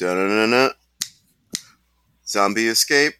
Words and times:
Da-da-da-da. 0.00 0.72
Zombie 2.26 2.68
escape. 2.68 3.12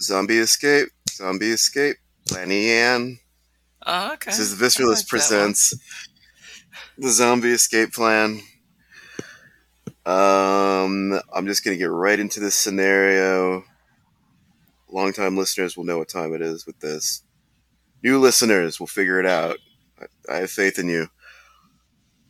Zombie 0.00 0.38
escape. 0.38 0.88
Zombie 1.10 1.50
escape. 1.50 1.96
Lenny 2.30 2.70
Ann. 2.70 3.18
Oh, 3.84 4.12
okay. 4.12 4.30
This 4.30 4.38
is 4.38 4.54
Visceralist 4.54 4.98
like 4.98 5.08
presents 5.08 5.74
the 6.96 7.10
zombie 7.10 7.50
escape 7.50 7.92
plan. 7.92 8.40
Um, 10.06 11.20
I'm 11.34 11.46
just 11.46 11.64
gonna 11.64 11.76
get 11.76 11.90
right 11.90 12.20
into 12.20 12.38
this 12.38 12.54
scenario. 12.54 13.64
Longtime 14.88 15.36
listeners 15.36 15.76
will 15.76 15.84
know 15.84 15.98
what 15.98 16.08
time 16.08 16.34
it 16.34 16.40
is 16.40 16.66
with 16.66 16.78
this. 16.78 17.24
New 18.04 18.20
listeners 18.20 18.78
will 18.78 18.86
figure 18.86 19.18
it 19.18 19.26
out. 19.26 19.56
I, 20.00 20.34
I 20.34 20.36
have 20.36 20.52
faith 20.52 20.78
in 20.78 20.88
you. 20.88 21.08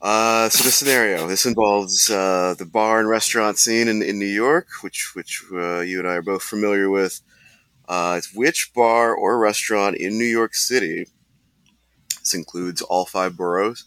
Uh, 0.01 0.49
so 0.49 0.63
the 0.63 0.71
scenario 0.71 1.27
this 1.27 1.45
involves 1.45 2.09
uh, 2.09 2.55
the 2.57 2.65
bar 2.65 3.01
and 3.01 3.09
restaurant 3.09 3.59
scene 3.59 3.89
in, 3.89 4.03
in 4.03 4.19
New 4.19 4.27
York, 4.27 4.69
which 4.83 5.15
which 5.15 5.43
uh, 5.53 5.81
you 5.81 5.99
and 5.99 6.09
I 6.09 6.15
are 6.15 6.23
both 6.23 6.43
familiar 6.43 6.89
with. 6.89 7.21
Uh, 7.89 8.17
it's 8.19 8.35
which 8.35 8.71
bar 8.75 9.15
or 9.15 9.39
restaurant 9.39 9.97
in 9.97 10.19
New 10.19 10.25
York 10.25 10.55
City 10.55 11.07
this 12.29 12.35
includes 12.35 12.83
all 12.83 13.07
five 13.07 13.37
boroughs, 13.37 13.87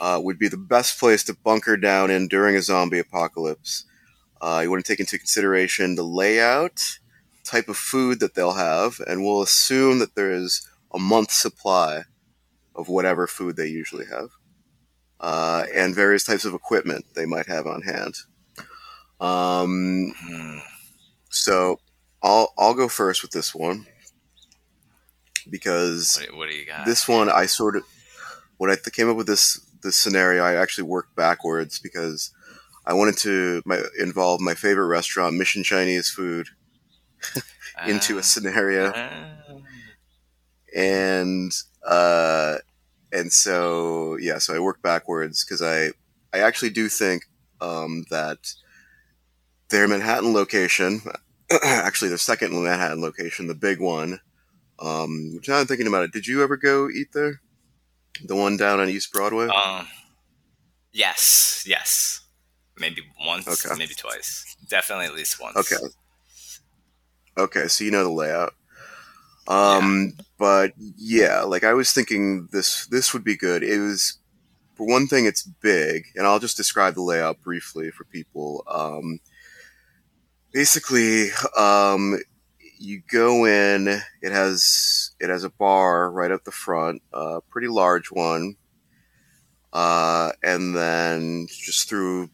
uh, 0.00 0.20
would 0.22 0.38
be 0.38 0.48
the 0.48 0.56
best 0.56 1.00
place 1.00 1.24
to 1.24 1.34
bunker 1.34 1.76
down 1.76 2.10
in 2.10 2.28
during 2.28 2.54
a 2.54 2.62
zombie 2.62 3.00
apocalypse. 3.00 3.84
Uh, 4.40 4.60
you 4.62 4.70
want 4.70 4.84
to 4.84 4.92
take 4.92 5.00
into 5.00 5.18
consideration 5.18 5.96
the 5.96 6.04
layout, 6.04 6.98
type 7.42 7.68
of 7.68 7.76
food 7.76 8.20
that 8.20 8.34
they'll 8.34 8.52
have, 8.52 9.00
and 9.06 9.24
we'll 9.24 9.42
assume 9.42 9.98
that 9.98 10.14
there 10.14 10.30
is 10.30 10.68
a 10.94 10.98
month's 10.98 11.40
supply 11.40 12.02
of 12.74 12.88
whatever 12.88 13.26
food 13.26 13.56
they 13.56 13.66
usually 13.66 14.06
have, 14.06 14.30
uh, 15.20 15.64
and 15.74 15.94
various 15.94 16.24
types 16.24 16.44
of 16.44 16.54
equipment 16.54 17.04
they 17.14 17.26
might 17.26 17.46
have 17.46 17.66
on 17.66 17.82
hand. 17.82 18.14
Um, 19.20 20.12
Hmm. 20.18 20.58
so 21.30 21.80
I'll 22.22 22.52
I'll 22.58 22.74
go 22.74 22.88
first 22.88 23.22
with 23.22 23.30
this 23.30 23.54
one 23.54 23.86
because 25.50 26.18
What, 26.28 26.36
what 26.36 26.50
do 26.50 26.56
you 26.56 26.66
got? 26.66 26.84
this 26.86 27.08
one 27.08 27.28
I 27.30 27.46
sort 27.46 27.76
of 27.76 27.84
when 28.58 28.70
I 28.70 28.74
th- 28.74 28.92
came 28.92 29.08
up 29.08 29.16
with 29.16 29.26
this 29.26 29.60
this 29.82 29.96
scenario, 29.96 30.42
I 30.42 30.54
actually 30.54 30.84
worked 30.84 31.14
backwards 31.14 31.78
because 31.78 32.30
I 32.84 32.92
wanted 32.94 33.16
to 33.18 33.62
my, 33.64 33.82
involve 34.00 34.40
my 34.40 34.54
favorite 34.54 34.86
restaurant, 34.86 35.36
Mission 35.36 35.62
Chinese 35.62 36.08
Food, 36.08 36.48
into 37.86 38.16
Ah, 38.16 38.20
a 38.20 38.22
scenario, 38.22 38.92
ah. 38.94 39.26
and 40.74 41.52
uh, 41.86 42.56
and 43.16 43.32
so 43.32 44.16
yeah, 44.20 44.38
so 44.38 44.54
I 44.54 44.58
worked 44.60 44.82
backwards 44.82 45.44
because 45.44 45.62
I 45.62 45.90
I 46.36 46.40
actually 46.42 46.70
do 46.70 46.88
think 46.88 47.24
um, 47.60 48.04
that 48.10 48.38
their 49.70 49.88
Manhattan 49.88 50.32
location, 50.32 51.00
actually 51.64 52.08
their 52.08 52.18
second 52.18 52.52
Manhattan 52.52 53.00
location, 53.00 53.46
the 53.46 53.54
big 53.54 53.80
one. 53.80 54.20
Um, 54.78 55.32
which 55.34 55.48
now 55.48 55.58
I'm 55.58 55.66
thinking 55.66 55.86
about 55.86 56.02
it. 56.04 56.12
Did 56.12 56.26
you 56.26 56.42
ever 56.42 56.56
go 56.58 56.90
eat 56.90 57.08
there? 57.14 57.40
The 58.24 58.36
one 58.36 58.58
down 58.58 58.78
on 58.78 58.90
East 58.90 59.10
Broadway? 59.12 59.46
Um, 59.46 59.86
yes, 60.92 61.64
yes. 61.66 62.20
Maybe 62.78 63.02
once, 63.24 63.48
Okay. 63.48 63.74
maybe 63.78 63.94
twice. 63.94 64.44
Definitely 64.68 65.06
at 65.06 65.14
least 65.14 65.40
once. 65.40 65.56
Okay. 65.56 65.76
Okay, 67.38 67.68
so 67.68 67.84
you 67.84 67.90
know 67.90 68.04
the 68.04 68.10
layout. 68.10 68.52
Um, 69.48 70.14
but 70.38 70.72
yeah, 70.76 71.42
like 71.42 71.64
I 71.64 71.74
was 71.74 71.92
thinking 71.92 72.48
this 72.52 72.86
this 72.86 73.12
would 73.12 73.24
be 73.24 73.36
good. 73.36 73.62
It 73.62 73.78
was 73.78 74.18
for 74.74 74.86
one 74.86 75.06
thing 75.06 75.24
it's 75.26 75.42
big, 75.42 76.06
and 76.14 76.26
I'll 76.26 76.38
just 76.38 76.56
describe 76.56 76.94
the 76.94 77.02
layout 77.02 77.40
briefly 77.42 77.90
for 77.90 78.04
people. 78.04 78.64
Um, 78.68 79.20
basically, 80.52 81.30
um, 81.56 82.18
you 82.78 83.02
go 83.10 83.46
in, 83.46 83.88
it 84.22 84.32
has 84.32 85.12
it 85.20 85.30
has 85.30 85.44
a 85.44 85.50
bar 85.50 86.10
right 86.10 86.30
up 86.30 86.44
the 86.44 86.50
front, 86.50 87.02
a 87.12 87.40
pretty 87.40 87.68
large 87.68 88.10
one. 88.10 88.56
Uh, 89.72 90.32
and 90.42 90.74
then 90.74 91.46
just 91.48 91.88
through 91.88 92.30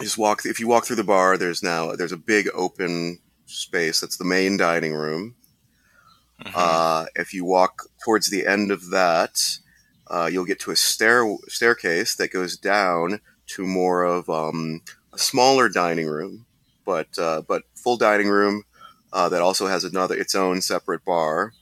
just 0.00 0.18
walk 0.18 0.44
if 0.44 0.60
you 0.60 0.68
walk 0.68 0.84
through 0.86 0.96
the 0.96 1.04
bar, 1.04 1.36
there's 1.36 1.62
now 1.62 1.94
there's 1.94 2.12
a 2.12 2.16
big 2.16 2.48
open 2.54 3.18
space 3.46 4.00
that's 4.00 4.16
the 4.16 4.24
main 4.24 4.56
dining 4.56 4.92
room. 4.94 5.34
Mhm. 6.44 6.52
Uh, 6.54 7.06
if 7.16 7.34
you 7.34 7.44
walk 7.44 7.82
towards 8.04 8.28
the 8.28 8.46
end 8.46 8.70
of 8.70 8.90
that, 8.90 9.58
uh, 10.08 10.28
you'll 10.30 10.44
get 10.44 10.60
to 10.60 10.70
a 10.70 10.76
stair 10.76 11.24
staircase 11.48 12.14
that 12.16 12.32
goes 12.32 12.56
down 12.56 13.20
to 13.48 13.66
more 13.66 14.04
of 14.04 14.28
um, 14.30 14.82
a 15.12 15.18
smaller 15.18 15.68
dining 15.68 16.06
room, 16.06 16.46
but 16.84 17.18
uh, 17.18 17.42
but 17.42 17.62
full 17.74 17.96
dining 17.96 18.28
room 18.28 18.62
uh, 19.12 19.28
that 19.28 19.42
also 19.42 19.66
has 19.66 19.84
another 19.84 20.16
its 20.16 20.34
own 20.34 20.60
separate 20.60 21.04
bar. 21.04 21.52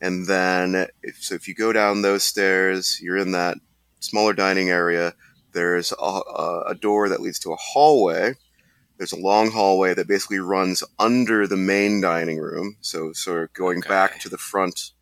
And 0.00 0.26
then, 0.26 0.88
if, 1.02 1.22
so 1.22 1.34
if 1.34 1.48
you 1.48 1.54
go 1.54 1.72
down 1.72 2.02
those 2.02 2.24
stairs, 2.24 3.00
you're 3.00 3.16
in 3.16 3.32
that 3.32 3.58
smaller 4.00 4.34
dining 4.34 4.70
area. 4.70 5.14
There's 5.52 5.92
a, 5.92 6.20
a 6.68 6.74
door 6.74 7.08
that 7.08 7.20
leads 7.20 7.38
to 7.40 7.52
a 7.52 7.56
hallway. 7.56 8.34
There's 8.98 9.12
a 9.12 9.18
long 9.18 9.50
hallway 9.50 9.94
that 9.94 10.08
basically 10.08 10.38
runs 10.38 10.82
under 10.98 11.46
the 11.46 11.56
main 11.56 12.00
dining 12.00 12.38
room. 12.38 12.76
So, 12.80 13.12
sort 13.12 13.42
of 13.44 13.52
going 13.52 13.78
Okay. 13.78 13.88
back 13.88 14.20
to 14.20 14.28
the 14.28 14.38
front, 14.38 14.92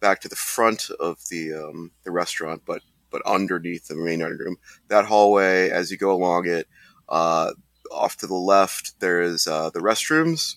back 0.00 0.20
to 0.22 0.28
the 0.28 0.36
front 0.36 0.90
of 1.00 1.18
the 1.30 1.54
um, 1.54 1.92
the 2.04 2.10
restaurant, 2.10 2.62
but 2.66 2.82
but 3.10 3.22
underneath 3.26 3.88
the 3.88 3.96
main 3.96 4.20
dining 4.20 4.38
room. 4.38 4.56
That 4.88 5.06
hallway, 5.06 5.70
as 5.70 5.90
you 5.90 5.96
go 5.96 6.12
along 6.12 6.46
it, 6.48 6.66
uh, 7.08 7.52
off 7.90 8.16
to 8.18 8.26
the 8.26 8.34
left, 8.34 8.98
there's 9.00 9.46
uh, 9.46 9.70
the 9.70 9.80
restrooms. 9.80 10.56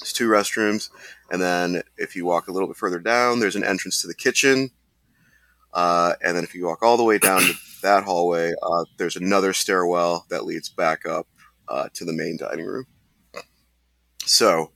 There's 0.00 0.12
two 0.12 0.28
restrooms, 0.28 0.90
and 1.30 1.40
then 1.40 1.82
if 1.96 2.16
you 2.16 2.26
walk 2.26 2.48
a 2.48 2.52
little 2.52 2.68
bit 2.68 2.76
further 2.76 2.98
down, 2.98 3.40
there's 3.40 3.56
an 3.56 3.64
entrance 3.64 4.00
to 4.02 4.08
the 4.08 4.14
kitchen. 4.14 4.70
Uh, 5.72 6.14
and 6.22 6.36
then 6.36 6.44
if 6.44 6.54
you 6.54 6.66
walk 6.66 6.82
all 6.82 6.96
the 6.96 7.04
way 7.04 7.18
down 7.18 7.40
to 7.40 7.54
that 7.82 8.04
hallway, 8.04 8.52
uh, 8.62 8.84
there's 8.98 9.16
another 9.16 9.52
stairwell 9.52 10.26
that 10.28 10.44
leads 10.44 10.68
back 10.68 11.06
up 11.06 11.26
uh, 11.72 11.88
to 11.94 12.04
the 12.04 12.12
main 12.12 12.36
dining 12.36 12.66
room. 12.66 12.86
So, 14.26 14.70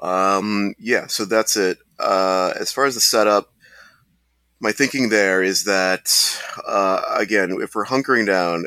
um, 0.00 0.74
yeah, 0.78 1.06
so 1.06 1.24
that's 1.24 1.56
it. 1.56 1.78
Uh, 1.98 2.52
as 2.58 2.72
far 2.72 2.84
as 2.86 2.94
the 2.94 3.00
setup, 3.00 3.52
my 4.58 4.72
thinking 4.72 5.08
there 5.08 5.42
is 5.42 5.64
that, 5.64 6.42
uh, 6.66 7.00
again, 7.16 7.56
if 7.62 7.74
we're 7.74 7.86
hunkering 7.86 8.26
down, 8.26 8.66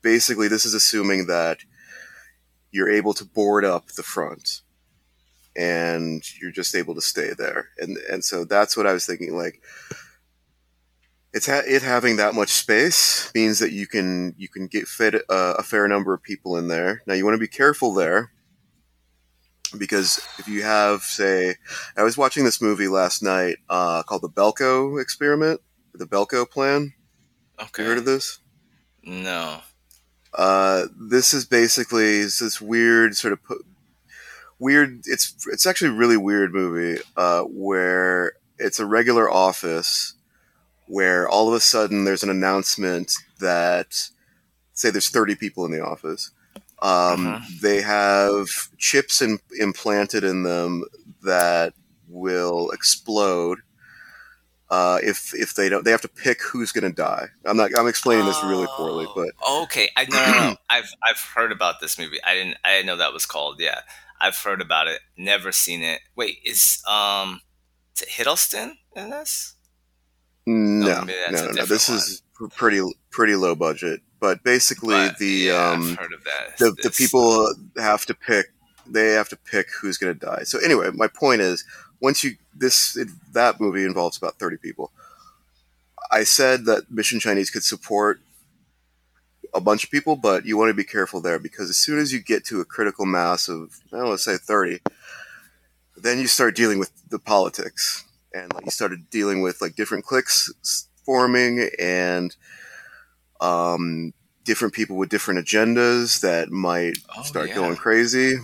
basically 0.00 0.48
this 0.48 0.64
is 0.64 0.74
assuming 0.74 1.26
that 1.26 1.58
you're 2.70 2.90
able 2.90 3.14
to 3.14 3.24
board 3.24 3.64
up 3.64 3.88
the 3.88 4.02
front 4.02 4.62
and 5.56 6.22
you're 6.40 6.50
just 6.52 6.74
able 6.74 6.94
to 6.94 7.00
stay 7.00 7.32
there. 7.36 7.68
And, 7.78 7.98
and 8.10 8.24
so 8.24 8.44
that's 8.44 8.76
what 8.76 8.86
I 8.86 8.92
was 8.92 9.06
thinking. 9.06 9.36
Like, 9.36 9.60
it's 11.34 11.46
ha- 11.46 11.62
it 11.66 11.82
having 11.82 12.16
that 12.16 12.34
much 12.34 12.48
space 12.50 13.30
means 13.34 13.58
that 13.58 13.72
you 13.72 13.88
can 13.88 14.34
you 14.38 14.48
can 14.48 14.68
get 14.68 14.86
fit 14.86 15.16
uh, 15.28 15.54
a 15.58 15.62
fair 15.64 15.86
number 15.88 16.14
of 16.14 16.22
people 16.22 16.56
in 16.56 16.68
there. 16.68 17.02
Now 17.06 17.14
you 17.14 17.24
want 17.24 17.34
to 17.34 17.40
be 17.40 17.48
careful 17.48 17.92
there 17.92 18.30
because 19.76 20.18
if 20.38 20.46
you 20.46 20.62
have 20.62 21.02
say, 21.02 21.56
I 21.96 22.04
was 22.04 22.16
watching 22.16 22.44
this 22.44 22.62
movie 22.62 22.86
last 22.86 23.20
night 23.20 23.56
uh, 23.68 24.04
called 24.04 24.22
the 24.22 24.28
Belko 24.28 25.02
Experiment, 25.02 25.60
the 25.92 26.06
Belko 26.06 26.48
Plan. 26.48 26.94
Okay. 27.60 27.82
You 27.82 27.88
heard 27.88 27.98
of 27.98 28.04
this? 28.04 28.38
No. 29.02 29.60
Uh, 30.32 30.86
this 30.96 31.34
is 31.34 31.44
basically 31.44 32.20
it's 32.20 32.38
this 32.38 32.60
weird 32.60 33.16
sort 33.16 33.32
of 33.32 33.40
weird. 34.60 35.02
It's 35.06 35.34
it's 35.50 35.66
actually 35.66 35.90
a 35.90 35.98
really 35.98 36.16
weird 36.16 36.54
movie 36.54 37.02
uh, 37.16 37.42
where 37.42 38.34
it's 38.56 38.78
a 38.78 38.86
regular 38.86 39.28
office 39.28 40.13
where 40.86 41.28
all 41.28 41.48
of 41.48 41.54
a 41.54 41.60
sudden 41.60 42.04
there's 42.04 42.22
an 42.22 42.30
announcement 42.30 43.12
that 43.40 44.08
say 44.72 44.90
there's 44.90 45.08
30 45.08 45.34
people 45.36 45.64
in 45.64 45.70
the 45.72 45.84
office. 45.84 46.30
Um, 46.82 47.26
Uh-huh. 47.26 47.40
They 47.62 47.80
have 47.82 48.48
chips 48.78 49.22
in, 49.22 49.38
implanted 49.58 50.24
in 50.24 50.42
them 50.42 50.84
that 51.22 51.72
will 52.08 52.70
explode 52.70 53.60
uh, 54.70 54.98
if 55.02 55.32
if 55.34 55.54
they 55.54 55.68
don't. 55.68 55.84
They 55.84 55.90
have 55.90 56.00
to 56.02 56.08
pick 56.08 56.42
who's 56.42 56.72
going 56.72 56.90
to 56.90 56.94
die. 56.94 57.26
I'm 57.44 57.56
not. 57.56 57.70
I'm 57.78 57.86
explaining 57.86 58.24
this 58.26 58.42
really 58.42 58.66
poorly, 58.76 59.06
but 59.14 59.28
Oh, 59.44 59.62
okay. 59.64 59.90
I 59.96 60.04
no, 60.06 60.16
no, 60.16 60.50
no. 60.50 60.56
I've 60.70 60.92
I've 61.02 61.20
heard 61.20 61.52
about 61.52 61.80
this 61.80 61.98
movie. 61.98 62.18
I 62.24 62.34
didn't 62.34 62.56
I 62.64 62.72
didn't 62.72 62.86
know 62.86 62.96
that 62.96 63.12
was 63.12 63.26
called. 63.26 63.60
Yeah, 63.60 63.80
I've 64.20 64.36
heard 64.36 64.60
about 64.60 64.88
it. 64.88 65.00
Never 65.16 65.52
seen 65.52 65.82
it. 65.82 66.00
Wait, 66.16 66.38
is 66.44 66.82
um, 66.88 67.40
is 67.94 68.02
it 68.02 68.08
Hiddleston 68.08 68.72
in 68.96 69.10
this? 69.10 69.54
No, 70.46 71.04
that's 71.06 71.32
no, 71.32 71.50
no, 71.52 71.64
This 71.66 71.88
is 71.88 72.22
pretty 72.50 72.82
pretty 73.10 73.34
low 73.36 73.54
budget, 73.54 74.00
but 74.20 74.42
basically 74.42 74.94
But, 74.94 75.18
the 75.18 75.26
yeah, 75.26 75.70
um 75.70 75.96
heard 75.96 76.12
of 76.12 76.24
that. 76.24 76.58
the, 76.58 76.76
the 76.82 76.90
people 76.90 77.54
have 77.76 78.04
to 78.06 78.14
pick. 78.14 78.46
They 78.86 79.12
have 79.12 79.28
to 79.30 79.36
pick 79.36 79.68
who's 79.80 79.96
going 79.96 80.12
to 80.18 80.26
die. 80.26 80.42
So 80.42 80.58
anyway, 80.58 80.90
my 80.92 81.08
point 81.08 81.40
is, 81.40 81.64
once 82.00 82.22
you 82.22 82.36
this 82.54 82.96
it, 82.96 83.08
that 83.32 83.60
movie 83.60 83.84
involves 83.84 84.18
about 84.18 84.38
thirty 84.38 84.56
people. 84.56 84.92
I 86.10 86.24
said 86.24 86.66
that 86.66 86.90
Mission 86.90 87.18
Chinese 87.18 87.50
could 87.50 87.64
support 87.64 88.20
a 89.54 89.60
bunch 89.60 89.84
of 89.84 89.90
people, 89.90 90.16
but 90.16 90.44
you 90.44 90.56
want 90.56 90.68
to 90.68 90.74
be 90.74 90.84
careful 90.84 91.20
there 91.20 91.38
because 91.38 91.70
as 91.70 91.76
soon 91.76 91.98
as 91.98 92.12
you 92.12 92.20
get 92.20 92.44
to 92.46 92.60
a 92.60 92.64
critical 92.64 93.06
mass 93.06 93.48
of, 93.48 93.80
well, 93.90 94.10
let's 94.10 94.24
say 94.24 94.36
30, 94.36 94.80
then 95.96 96.18
you 96.18 96.26
start 96.26 96.54
dealing 96.54 96.78
with 96.78 96.90
the 97.08 97.18
politics. 97.18 98.04
And 98.34 98.52
like 98.52 98.64
you 98.64 98.70
started 98.70 99.08
dealing 99.10 99.42
with 99.42 99.60
like 99.62 99.76
different 99.76 100.04
cliques 100.04 100.88
forming 101.04 101.70
and 101.78 102.34
um, 103.40 104.12
different 104.44 104.74
people 104.74 104.96
with 104.96 105.08
different 105.08 105.44
agendas 105.44 106.20
that 106.20 106.50
might 106.50 106.96
oh, 107.16 107.22
start 107.22 107.48
yeah. 107.48 107.54
going 107.54 107.76
crazy. 107.76 108.34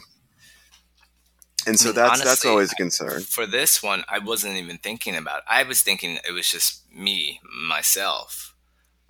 And 1.67 1.79
so 1.79 1.89
I 1.89 1.93
mean, 1.93 1.97
that's 1.97 2.09
honestly, 2.11 2.25
that's 2.25 2.45
always 2.47 2.73
a 2.73 2.77
concern. 2.77 3.21
For 3.23 3.47
this 3.47 3.83
one, 3.83 4.05
I 4.09 4.19
wasn't 4.19 4.57
even 4.57 4.79
thinking 4.79 5.15
about. 5.15 5.39
It. 5.39 5.45
I 5.49 5.63
was 5.65 5.83
thinking 5.83 6.19
it 6.27 6.33
was 6.33 6.51
just 6.51 6.91
me 6.93 7.41
myself. 7.69 8.55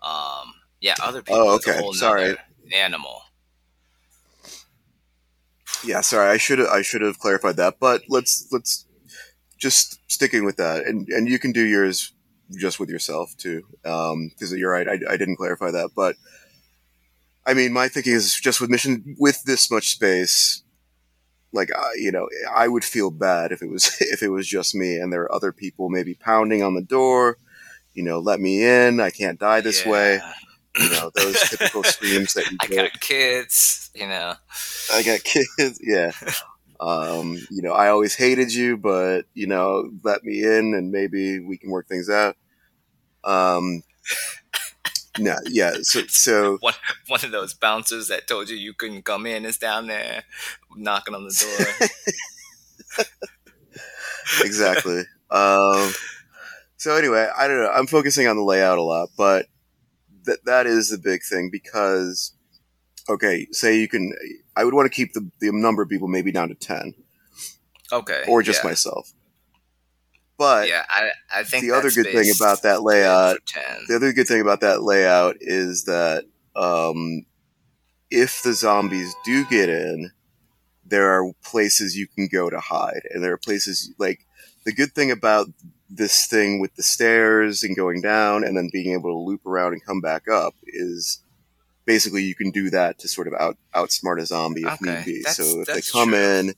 Um, 0.03 0.55
yeah, 0.81 0.94
other 1.03 1.23
people. 1.23 1.43
Oh, 1.43 1.55
okay. 1.56 1.81
Sorry. 1.93 2.37
Animal. 2.75 3.23
Yeah, 5.85 6.00
sorry. 6.00 6.31
I 6.31 6.38
should 6.38 6.61
I 6.61 6.83
should 6.83 7.03
have 7.03 7.19
clarified 7.19 7.56
that, 7.56 7.79
but 7.79 8.03
let's 8.09 8.49
let's 8.50 8.87
just 9.61 10.01
sticking 10.11 10.45
with 10.45 10.57
that, 10.57 10.87
and 10.87 11.09
and 11.09 11.29
you 11.29 11.39
can 11.39 11.53
do 11.53 11.62
yours 11.62 12.12
just 12.59 12.81
with 12.81 12.89
yourself 12.89 13.37
too, 13.37 13.62
because 13.83 14.12
um, 14.12 14.59
you're 14.59 14.73
right. 14.73 14.89
I, 14.89 14.99
I 15.12 15.17
didn't 15.17 15.37
clarify 15.37 15.71
that, 15.71 15.91
but 15.95 16.17
I 17.47 17.55
mean, 17.55 17.73
my 17.73 17.89
thinking 17.89 18.12
is 18.12 18.35
just 18.35 18.61
with 18.61 18.71
mission 18.71 19.17
with 19.19 19.43
this 19.45 19.71
much 19.71 19.91
space, 19.91 20.62
like 21.53 21.71
uh, 21.77 21.91
you 21.97 22.12
know, 22.12 22.29
I 22.55 22.69
would 22.69 22.85
feel 22.85 23.11
bad 23.11 23.53
if 23.53 23.62
it 23.62 23.71
was 23.71 23.97
if 24.01 24.23
it 24.23 24.29
was 24.31 24.47
just 24.47 24.75
me 24.75 24.97
and 24.97 25.12
there 25.12 25.23
are 25.23 25.35
other 25.35 25.53
people 25.53 25.89
maybe 25.89 26.15
pounding 26.15 26.62
on 26.62 26.75
the 26.75 26.83
door. 26.83 27.39
You 27.93 28.05
know, 28.05 28.21
let 28.21 28.41
me 28.41 28.65
in. 28.65 29.01
I 29.01 29.11
can't 29.11 29.39
die 29.39 29.61
this 29.61 29.85
yeah. 29.85 29.91
way. 29.91 30.21
You 30.79 30.91
know, 30.91 31.11
those 31.15 31.41
typical 31.51 31.83
screams 31.85 32.35
that 32.35 32.49
you 32.51 32.57
I 32.62 32.67
get. 32.69 32.77
got 32.93 33.01
kids. 33.01 33.91
You 33.95 34.07
know, 34.07 34.35
I 34.93 35.03
got 35.03 35.25
kids. 35.25 35.81
Yeah. 35.83 36.12
Um, 36.81 37.37
you 37.50 37.61
know, 37.61 37.73
I 37.73 37.88
always 37.88 38.15
hated 38.17 38.53
you, 38.55 38.77
but 38.77 39.27
you 39.35 39.47
know, 39.47 39.91
let 40.03 40.25
me 40.25 40.43
in 40.43 40.75
and 40.75 40.91
maybe 40.91 41.38
we 41.38 41.59
can 41.59 41.71
work 41.71 41.87
things 41.87 42.09
out. 42.09 42.37
Um, 43.23 43.82
no, 45.19 45.37
yeah. 45.47 45.75
So, 45.82 46.06
so 46.06 46.56
one 46.61 46.75
one 47.06 47.25
of 47.25 47.32
those 47.32 47.53
bouncers 47.53 48.09
that 48.09 48.27
told 48.27 48.49
you 48.49 48.56
you 48.56 48.73
couldn't 48.73 49.05
come 49.05 49.27
in 49.27 49.44
is 49.44 49.59
down 49.59 49.88
there 49.88 50.25
knocking 50.75 51.15
on 51.15 51.25
the 51.25 51.77
door. 52.97 53.06
exactly. 54.44 55.03
Um, 55.31 55.93
so 56.79 56.97
anyway, 56.97 57.29
I 57.37 57.47
don't 57.47 57.59
know. 57.59 57.71
I'm 57.71 57.87
focusing 57.87 58.26
on 58.26 58.37
the 58.37 58.43
layout 58.43 58.79
a 58.79 58.83
lot, 58.83 59.11
but 59.19 59.47
that 60.25 60.44
that 60.47 60.67
is 60.67 60.88
the 60.88 60.99
big 60.99 61.23
thing 61.23 61.50
because 61.53 62.33
okay, 63.11 63.47
say 63.53 63.79
you 63.79 63.89
can. 63.89 64.12
I 64.57 64.65
would 64.65 64.75
want 64.75 64.87
to 64.87 64.95
keep 64.95 65.12
the 65.12 65.29
the 65.41 65.53
number 65.53 65.83
of 65.83 65.89
people 65.89 66.09
maybe 66.09 66.33
down 66.33 66.49
to 66.49 66.55
ten. 66.55 66.95
Okay. 67.93 68.25
Or 68.29 68.43
just 68.43 68.62
yeah. 68.62 68.71
myself. 68.71 69.12
But 70.39 70.69
yeah, 70.69 70.85
I, 70.89 71.11
I 71.35 71.45
think 71.45 71.65
the 71.65 71.73
other 71.73 71.91
good 71.91 72.07
thing 72.07 72.33
about 72.35 72.62
that 72.62 72.83
layout, 72.83 73.39
the 73.89 73.97
other 73.97 74.12
good 74.15 74.27
thing 74.27 74.41
about 74.41 74.61
that 74.61 74.83
layout 74.83 75.37
is 75.41 75.85
that 75.85 76.25
um, 76.57 77.27
if 78.11 78.43
the 78.43 78.55
zombies 78.55 79.15
do 79.23 79.45
get 79.45 79.69
in, 79.69 80.12
there 80.87 81.11
are 81.11 81.31
places 81.45 81.95
you 81.95 82.07
can 82.07 82.27
go 82.27 82.49
to 82.49 82.59
hide, 82.59 83.03
and 83.11 83.23
there 83.23 83.35
are 83.35 83.39
places 83.39 83.93
like 83.99 84.27
the 84.65 84.73
good 84.73 84.95
thing 84.95 85.11
about 85.11 85.49
this 85.91 86.27
thing 86.27 86.61
with 86.61 86.75
the 86.77 86.83
stairs 86.83 87.62
and 87.62 87.77
going 87.77 88.01
down 88.01 88.45
and 88.45 88.57
then 88.57 88.71
being 88.73 88.95
able 88.95 89.11
to 89.11 89.19
loop 89.19 89.45
around 89.45 89.73
and 89.73 89.85
come 89.85 90.01
back 90.01 90.29
up 90.29 90.55
is 90.65 91.23
basically 91.90 92.22
you 92.22 92.37
can 92.37 92.52
do 92.52 92.70
that 92.70 93.00
to 93.00 93.08
sort 93.08 93.26
of 93.26 93.34
out 93.34 93.56
outsmart 93.75 94.20
a 94.20 94.26
zombie 94.26 94.62
if 94.62 94.81
okay. 94.81 94.98
need 94.98 95.04
be. 95.04 95.22
That's, 95.25 95.37
so 95.37 95.60
if 95.62 95.66
they 95.66 95.81
come 95.81 96.10
true. 96.10 96.19
in, 96.19 96.54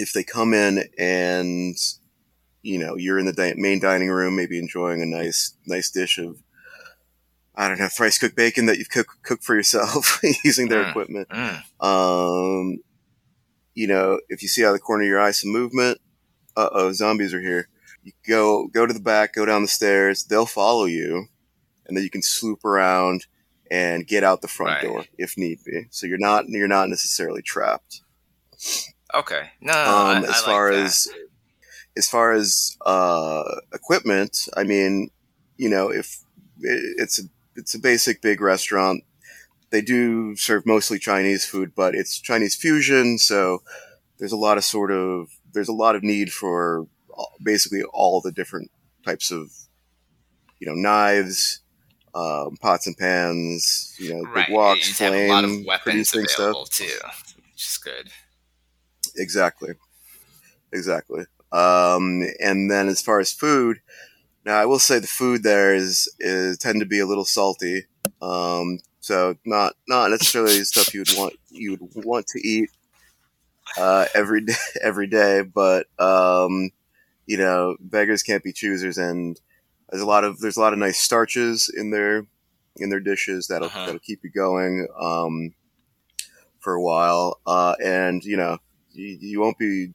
if 0.00 0.12
they 0.12 0.24
come 0.24 0.52
in 0.52 0.82
and 0.98 1.76
you 2.62 2.78
know, 2.78 2.96
you're 2.96 3.20
in 3.20 3.26
the 3.26 3.32
di- 3.32 3.54
main 3.56 3.78
dining 3.78 4.10
room, 4.10 4.34
maybe 4.34 4.58
enjoying 4.58 5.00
a 5.00 5.06
nice, 5.06 5.54
nice 5.66 5.88
dish 5.88 6.18
of, 6.18 6.42
I 7.54 7.68
don't 7.68 7.78
know, 7.78 7.88
thrice 7.88 8.18
cooked 8.18 8.36
bacon 8.36 8.66
that 8.66 8.78
you've 8.78 8.90
cooked, 8.90 9.22
cooked 9.22 9.44
for 9.44 9.54
yourself 9.54 10.20
using 10.44 10.68
their 10.68 10.84
mm, 10.84 10.90
equipment. 10.90 11.28
Mm. 11.28 11.62
Um, 11.80 12.78
you 13.74 13.86
know, 13.86 14.20
if 14.28 14.42
you 14.42 14.48
see 14.48 14.64
out 14.64 14.70
of 14.70 14.74
the 14.74 14.80
corner 14.80 15.04
of 15.04 15.08
your 15.08 15.20
eye 15.20 15.30
some 15.30 15.52
movement, 15.52 16.00
uh 16.56 16.68
oh, 16.72 16.92
zombies 16.92 17.32
are 17.32 17.40
here. 17.40 17.68
You 18.02 18.12
go, 18.26 18.66
go 18.66 18.84
to 18.84 18.92
the 18.92 19.00
back, 19.00 19.34
go 19.34 19.46
down 19.46 19.62
the 19.62 19.68
stairs, 19.68 20.24
they'll 20.24 20.44
follow 20.44 20.86
you, 20.86 21.28
and 21.86 21.96
then 21.96 22.02
you 22.02 22.10
can 22.10 22.22
swoop 22.22 22.64
around 22.64 23.26
and 23.70 24.06
get 24.06 24.24
out 24.24 24.42
the 24.42 24.48
front 24.48 24.72
right. 24.72 24.82
door 24.82 25.04
if 25.18 25.36
need 25.38 25.58
be. 25.64 25.86
So 25.90 26.06
you're 26.06 26.18
not, 26.18 26.48
you're 26.48 26.68
not 26.68 26.88
necessarily 26.88 27.42
trapped. 27.42 28.02
Okay. 29.14 29.50
No, 29.60 29.72
um, 29.72 29.78
I, 29.78 30.18
as 30.18 30.42
I 30.42 30.44
far 30.44 30.72
like 30.72 30.84
as 30.84 31.08
as 31.96 32.08
far 32.08 32.32
as 32.32 32.76
uh, 32.86 33.42
equipment, 33.74 34.48
I 34.56 34.64
mean, 34.64 35.10
you 35.56 35.68
know, 35.68 35.90
if 35.90 36.20
it's 36.60 37.18
a 37.18 37.22
it's 37.56 37.74
a 37.74 37.78
basic 37.78 38.22
big 38.22 38.40
restaurant, 38.40 39.04
they 39.70 39.80
do 39.80 40.36
serve 40.36 40.64
mostly 40.66 40.98
Chinese 40.98 41.44
food, 41.44 41.72
but 41.74 41.94
it's 41.94 42.20
Chinese 42.20 42.54
fusion, 42.54 43.18
so 43.18 43.62
there's 44.18 44.32
a 44.32 44.36
lot 44.36 44.58
of 44.58 44.64
sort 44.64 44.90
of 44.90 45.28
there's 45.52 45.68
a 45.68 45.74
lot 45.74 45.96
of 45.96 46.02
need 46.02 46.32
for 46.32 46.86
basically 47.42 47.82
all 47.92 48.20
the 48.20 48.32
different 48.32 48.70
types 49.04 49.30
of 49.30 49.50
you 50.58 50.66
know 50.66 50.74
knives, 50.74 51.60
um, 52.14 52.56
pots 52.60 52.86
and 52.86 52.96
pans, 52.96 53.94
you 53.98 54.14
know, 54.14 54.22
right. 54.30 54.48
big 54.48 54.56
woks, 54.56 54.88
you 54.88 54.94
flame, 54.94 55.12
have 55.12 55.22
a 55.22 55.32
lot 55.32 55.44
of 55.44 55.66
weapons 55.66 56.12
available 56.14 56.66
stuff. 56.66 56.86
too, 56.88 56.98
which 57.52 57.66
is 57.66 57.78
good. 57.78 58.10
Exactly, 59.16 59.74
exactly. 60.72 61.24
Um, 61.52 62.22
and 62.40 62.70
then 62.70 62.88
as 62.88 63.02
far 63.02 63.20
as 63.20 63.32
food, 63.32 63.80
now 64.44 64.56
I 64.56 64.66
will 64.66 64.78
say 64.78 64.98
the 64.98 65.06
food 65.06 65.42
there 65.42 65.74
is 65.74 66.12
is 66.18 66.58
tend 66.58 66.80
to 66.80 66.86
be 66.86 67.00
a 67.00 67.06
little 67.06 67.24
salty. 67.24 67.86
Um, 68.22 68.78
so 69.00 69.36
not 69.44 69.74
not 69.88 70.10
necessarily 70.10 70.62
stuff 70.64 70.94
you 70.94 71.00
would 71.00 71.16
want 71.16 71.34
you 71.50 71.76
would 71.80 72.04
want 72.04 72.26
to 72.28 72.46
eat 72.46 72.70
uh, 73.78 74.06
every 74.14 74.44
day 74.44 74.54
every 74.82 75.06
day, 75.06 75.42
but 75.42 75.86
um, 75.98 76.70
you 77.26 77.36
know 77.36 77.76
beggars 77.80 78.22
can't 78.22 78.44
be 78.44 78.52
choosers, 78.52 78.98
and 78.98 79.40
there's 79.90 80.02
a 80.02 80.06
lot 80.06 80.24
of 80.24 80.40
there's 80.40 80.56
a 80.56 80.60
lot 80.60 80.72
of 80.72 80.78
nice 80.78 80.98
starches 80.98 81.72
in 81.74 81.90
their 81.90 82.26
in 82.76 82.90
their 82.90 83.00
dishes 83.00 83.48
that'll 83.48 83.68
uh-huh. 83.68 83.86
that'll 83.86 84.00
keep 84.00 84.20
you 84.22 84.30
going 84.30 84.86
um, 84.98 85.52
for 86.60 86.74
a 86.74 86.82
while, 86.82 87.40
uh, 87.46 87.74
and 87.82 88.24
you 88.24 88.36
know 88.36 88.58
you, 88.92 89.18
you 89.20 89.40
won't 89.40 89.58
be 89.58 89.92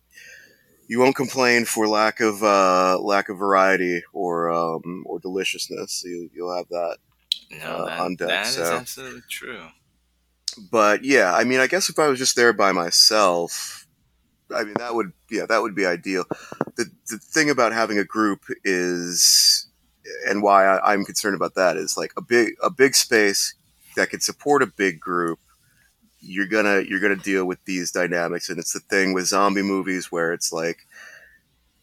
you 0.87 0.99
won't 0.99 1.15
complain 1.15 1.65
for 1.65 1.87
lack 1.87 2.19
of 2.19 2.43
uh, 2.43 2.99
lack 2.99 3.29
of 3.29 3.37
variety 3.37 4.03
or 4.13 4.49
um, 4.51 5.03
or 5.05 5.19
deliciousness. 5.19 6.03
You, 6.05 6.29
will 6.37 6.55
have 6.55 6.67
that, 6.69 6.97
no, 7.51 7.85
uh, 7.85 7.97
on 7.99 8.15
deck. 8.15 8.27
That 8.27 8.45
so. 8.47 8.63
is 8.63 8.69
absolutely 8.69 9.21
true. 9.29 9.67
But 10.71 11.03
yeah, 11.03 11.33
I 11.33 11.43
mean, 11.43 11.59
I 11.59 11.67
guess 11.67 11.89
if 11.89 11.99
I 11.99 12.07
was 12.07 12.19
just 12.19 12.35
there 12.35 12.53
by 12.53 12.71
myself, 12.71 13.87
I 14.53 14.63
mean 14.63 14.75
that 14.77 14.93
would 14.93 15.11
yeah 15.29 15.45
that 15.47 15.61
would 15.61 15.75
be 15.75 15.85
ideal. 15.85 16.25
The 16.75 16.85
the 17.09 17.17
thing 17.17 17.49
about 17.49 17.73
having 17.73 17.97
a 17.97 18.05
group 18.05 18.41
is, 18.63 19.64
and 20.27 20.41
why 20.43 20.65
I, 20.65 20.93
I'm 20.93 21.05
concerned 21.05 21.35
about 21.35 21.55
that 21.55 21.77
is 21.77 21.97
like 21.97 22.13
a 22.17 22.21
big 22.21 22.53
a 22.63 22.69
big 22.69 22.95
space 22.95 23.55
that 23.95 24.09
could 24.09 24.23
support 24.23 24.61
a 24.61 24.67
big 24.67 24.99
group 24.99 25.39
you're 26.27 26.47
gonna 26.47 26.81
you're 26.81 26.99
gonna 26.99 27.15
deal 27.15 27.45
with 27.45 27.63
these 27.65 27.91
dynamics. 27.91 28.49
And 28.49 28.59
it's 28.59 28.73
the 28.73 28.79
thing 28.79 29.13
with 29.13 29.27
zombie 29.27 29.61
movies 29.61 30.11
where 30.11 30.33
it's 30.33 30.51
like 30.51 30.79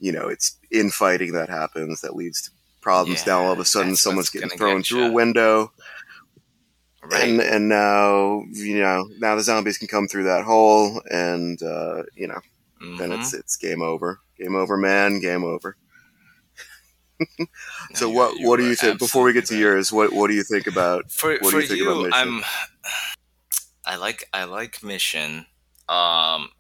you 0.00 0.12
know 0.12 0.28
it's 0.28 0.58
infighting 0.70 1.32
that 1.32 1.48
happens 1.48 2.00
that 2.00 2.16
leads 2.16 2.42
to 2.42 2.50
problems. 2.80 3.24
Yeah, 3.26 3.34
now 3.34 3.44
all 3.44 3.52
of 3.52 3.60
a 3.60 3.64
sudden 3.64 3.96
someone's 3.96 4.30
getting 4.30 4.50
thrown 4.50 4.78
get 4.78 4.86
through 4.86 5.06
a 5.06 5.12
window. 5.12 5.72
Right. 7.04 7.24
and 7.24 7.40
and 7.40 7.68
now 7.68 8.44
you 8.52 8.78
know 8.78 9.08
now 9.18 9.34
the 9.34 9.42
zombies 9.42 9.78
can 9.78 9.88
come 9.88 10.06
through 10.06 10.24
that 10.24 10.44
hole 10.44 11.02
and 11.10 11.60
uh, 11.60 12.04
you 12.14 12.28
know 12.28 12.40
mm-hmm. 12.80 12.96
then 12.96 13.12
it's 13.12 13.34
it's 13.34 13.56
game 13.56 13.82
over. 13.82 14.20
Game 14.38 14.54
over 14.54 14.76
man. 14.76 15.20
Game 15.20 15.44
over 15.44 15.76
so 17.94 18.08
no, 18.08 18.10
what 18.10 18.34
what 18.40 18.56
do 18.58 18.66
you 18.66 18.74
think 18.74 18.98
before 18.98 19.22
we 19.22 19.32
get 19.32 19.46
to 19.46 19.54
right. 19.54 19.60
yours 19.60 19.92
what 19.92 20.12
what 20.12 20.28
do 20.28 20.34
you 20.34 20.42
think 20.42 20.66
about 20.66 21.10
for, 21.10 21.36
what 21.40 21.50
do 21.50 21.60
you 21.60 21.66
think 21.66 21.78
you, 21.78 21.90
about 21.90 22.02
mission? 22.06 22.12
I'm 22.14 22.42
I 23.84 23.96
like 23.96 24.28
I 24.32 24.44
like 24.44 24.82
Mission. 24.82 25.46
Um, 25.88 26.50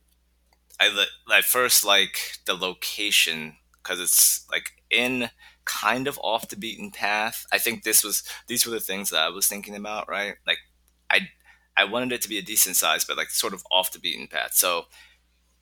I 0.80 1.06
I 1.30 1.40
first 1.42 1.84
like 1.84 2.38
the 2.46 2.54
location 2.54 3.56
because 3.82 4.00
it's 4.00 4.46
like 4.50 4.72
in 4.90 5.30
kind 5.64 6.08
of 6.08 6.18
off 6.22 6.48
the 6.48 6.56
beaten 6.56 6.90
path. 6.90 7.46
I 7.52 7.58
think 7.58 7.82
this 7.82 8.02
was 8.02 8.22
these 8.48 8.66
were 8.66 8.72
the 8.72 8.80
things 8.80 9.10
that 9.10 9.22
I 9.22 9.28
was 9.28 9.46
thinking 9.46 9.76
about, 9.76 10.08
right? 10.08 10.34
Like 10.46 10.58
I 11.10 11.28
I 11.76 11.84
wanted 11.84 12.12
it 12.12 12.22
to 12.22 12.28
be 12.28 12.38
a 12.38 12.42
decent 12.42 12.76
size, 12.76 13.04
but 13.04 13.16
like 13.16 13.30
sort 13.30 13.54
of 13.54 13.62
off 13.70 13.92
the 13.92 14.00
beaten 14.00 14.26
path. 14.26 14.54
So 14.54 14.86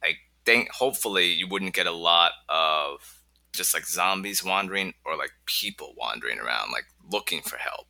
I 0.03 0.15
think 0.45 0.71
hopefully 0.71 1.27
you 1.27 1.47
wouldn't 1.47 1.75
get 1.75 1.87
a 1.87 1.93
lot 1.93 2.33
of 2.49 3.20
just 3.61 3.75
like 3.75 3.87
zombies 3.87 4.43
wandering 4.43 4.95
or 5.05 5.17
like 5.23 5.33
people 5.47 5.95
wandering 5.99 6.39
around 6.39 6.73
like 6.73 6.87
looking 7.13 7.43
for 7.43 7.57
help, 7.59 7.87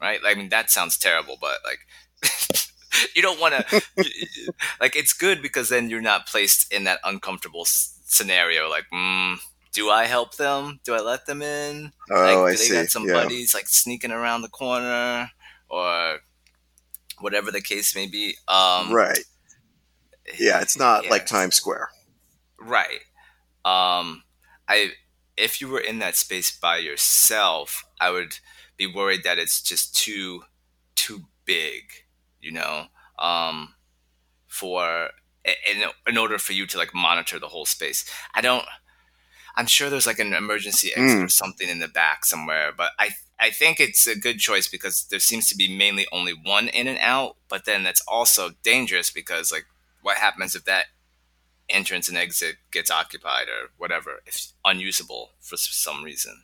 right? 0.00 0.20
I 0.24 0.34
mean 0.34 0.48
that 0.50 0.70
sounds 0.70 0.98
terrible, 0.98 1.36
but 1.40 1.58
like 1.64 1.80
you 3.14 3.22
don't 3.22 3.40
want 3.40 3.54
to 3.54 3.82
like 4.80 4.96
it's 4.96 5.12
good 5.12 5.40
because 5.42 5.68
then 5.68 5.88
you're 5.90 6.00
not 6.12 6.26
placed 6.26 6.72
in 6.72 6.84
that 6.84 6.98
uncomfortable 7.04 7.62
s- 7.62 7.98
scenario 8.04 8.68
like 8.68 8.84
mm, 8.92 9.38
do 9.72 9.88
i 9.88 10.04
help 10.04 10.36
them 10.36 10.78
do 10.84 10.92
i 10.94 11.00
let 11.00 11.24
them 11.26 11.40
in 11.40 11.92
Oh, 12.10 12.14
like 12.22 12.36
I 12.36 12.50
they 12.50 12.56
see. 12.56 12.74
got 12.74 12.90
some 12.90 13.06
Yeah. 13.08 13.14
buddies 13.14 13.54
like 13.54 13.68
sneaking 13.68 14.12
around 14.12 14.42
the 14.42 14.48
corner 14.62 15.30
or 15.70 16.18
whatever 17.20 17.50
the 17.50 17.62
case 17.62 17.94
may 17.94 18.06
be 18.06 18.36
um 18.48 18.92
right. 18.92 19.24
Yeah, 20.38 20.60
it's 20.60 20.78
not 20.78 21.06
like 21.10 21.22
yes. 21.22 21.30
Times 21.30 21.54
Square. 21.56 21.88
Right. 22.60 23.00
Um, 23.64 24.22
I 24.68 24.92
if 25.36 25.60
you 25.60 25.68
were 25.68 25.80
in 25.80 25.98
that 26.00 26.16
space 26.16 26.50
by 26.56 26.78
yourself, 26.78 27.84
I 28.00 28.10
would 28.10 28.38
be 28.76 28.86
worried 28.86 29.22
that 29.24 29.38
it's 29.38 29.62
just 29.62 29.96
too 29.96 30.44
too 30.94 31.24
big, 31.44 31.82
you 32.40 32.52
know, 32.52 32.86
um, 33.18 33.74
for 34.46 35.10
in, 35.44 35.84
in 36.06 36.18
order 36.18 36.38
for 36.38 36.52
you 36.52 36.66
to 36.66 36.78
like 36.78 36.94
monitor 36.94 37.38
the 37.38 37.48
whole 37.48 37.66
space. 37.66 38.04
I 38.34 38.40
don't. 38.40 38.64
I'm 39.56 39.66
sure 39.66 39.90
there's 39.90 40.06
like 40.06 40.18
an 40.18 40.32
emergency 40.32 40.90
exit 40.94 41.18
Mm. 41.20 41.24
or 41.24 41.28
something 41.28 41.68
in 41.68 41.78
the 41.78 41.88
back 41.88 42.24
somewhere, 42.24 42.72
but 42.76 42.92
I 42.98 43.10
I 43.38 43.50
think 43.50 43.80
it's 43.80 44.06
a 44.06 44.16
good 44.18 44.38
choice 44.38 44.68
because 44.68 45.04
there 45.10 45.18
seems 45.18 45.48
to 45.48 45.56
be 45.56 45.76
mainly 45.76 46.06
only 46.12 46.32
one 46.32 46.68
in 46.68 46.86
and 46.86 46.98
out. 46.98 47.36
But 47.48 47.64
then 47.64 47.82
that's 47.82 48.02
also 48.08 48.50
dangerous 48.62 49.10
because 49.10 49.52
like 49.52 49.66
what 50.02 50.16
happens 50.18 50.54
if 50.54 50.64
that 50.64 50.86
entrance 51.72 52.08
and 52.08 52.16
exit 52.18 52.56
gets 52.70 52.90
occupied 52.90 53.48
or 53.48 53.70
whatever, 53.78 54.22
if 54.26 54.52
unusable 54.64 55.30
for 55.40 55.56
some 55.56 56.02
reason, 56.04 56.42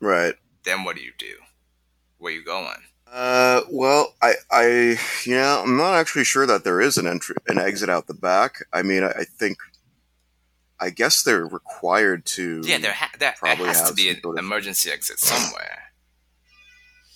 Right. 0.00 0.34
then 0.64 0.84
what 0.84 0.96
do 0.96 1.02
you 1.02 1.12
do? 1.18 1.36
Where 2.18 2.32
you 2.32 2.44
going? 2.44 2.82
Uh, 3.10 3.62
well, 3.70 4.14
I, 4.20 4.34
I, 4.50 4.98
you 5.24 5.34
know, 5.34 5.62
I'm 5.64 5.76
not 5.76 5.94
actually 5.94 6.24
sure 6.24 6.46
that 6.46 6.64
there 6.64 6.80
is 6.80 6.98
an 6.98 7.06
entry, 7.06 7.36
an 7.46 7.58
exit 7.58 7.88
out 7.88 8.06
the 8.06 8.14
back. 8.14 8.56
I 8.72 8.82
mean, 8.82 9.02
I, 9.02 9.10
I 9.10 9.24
think, 9.24 9.56
I 10.78 10.90
guess 10.90 11.22
they're 11.22 11.46
required 11.46 12.26
to. 12.26 12.60
Yeah, 12.64 12.78
there, 12.78 12.92
ha- 12.92 13.10
there, 13.18 13.30
there 13.30 13.34
Probably 13.38 13.68
has 13.68 13.88
to 13.88 13.94
be 13.94 14.10
an 14.10 14.20
sort 14.20 14.38
of- 14.38 14.44
emergency 14.44 14.90
exit 14.90 15.18
somewhere. 15.20 15.84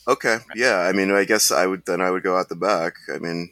Okay. 0.09 0.39
Yeah. 0.57 0.79
I 0.79 0.93
mean, 0.93 1.13
I 1.13 1.25
guess 1.25 1.53
I 1.53 1.67
would 1.67 1.85
then 1.87 2.01
I 2.01 2.11
would 2.11 2.23
go 2.25 2.37
out 2.37 2.49
the 2.49 2.57
back. 2.57 2.95
I 3.15 3.19
mean, 3.19 3.51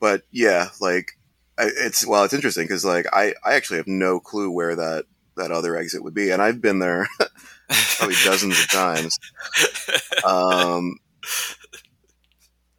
but 0.00 0.22
yeah, 0.30 0.68
like 0.80 1.12
it's 1.58 2.06
well, 2.06 2.24
it's 2.24 2.34
interesting 2.34 2.64
because 2.64 2.84
like 2.84 3.06
I 3.12 3.34
I 3.44 3.54
actually 3.54 3.78
have 3.78 3.86
no 3.86 4.20
clue 4.20 4.50
where 4.50 4.76
that 4.76 5.04
that 5.36 5.50
other 5.50 5.76
exit 5.76 6.02
would 6.02 6.14
be, 6.14 6.30
and 6.30 6.40
I've 6.42 6.60
been 6.60 6.78
there 6.78 7.08
probably 7.96 8.16
dozens 8.24 8.58
of 8.58 8.70
times. 8.70 9.18
Um, 10.24 10.98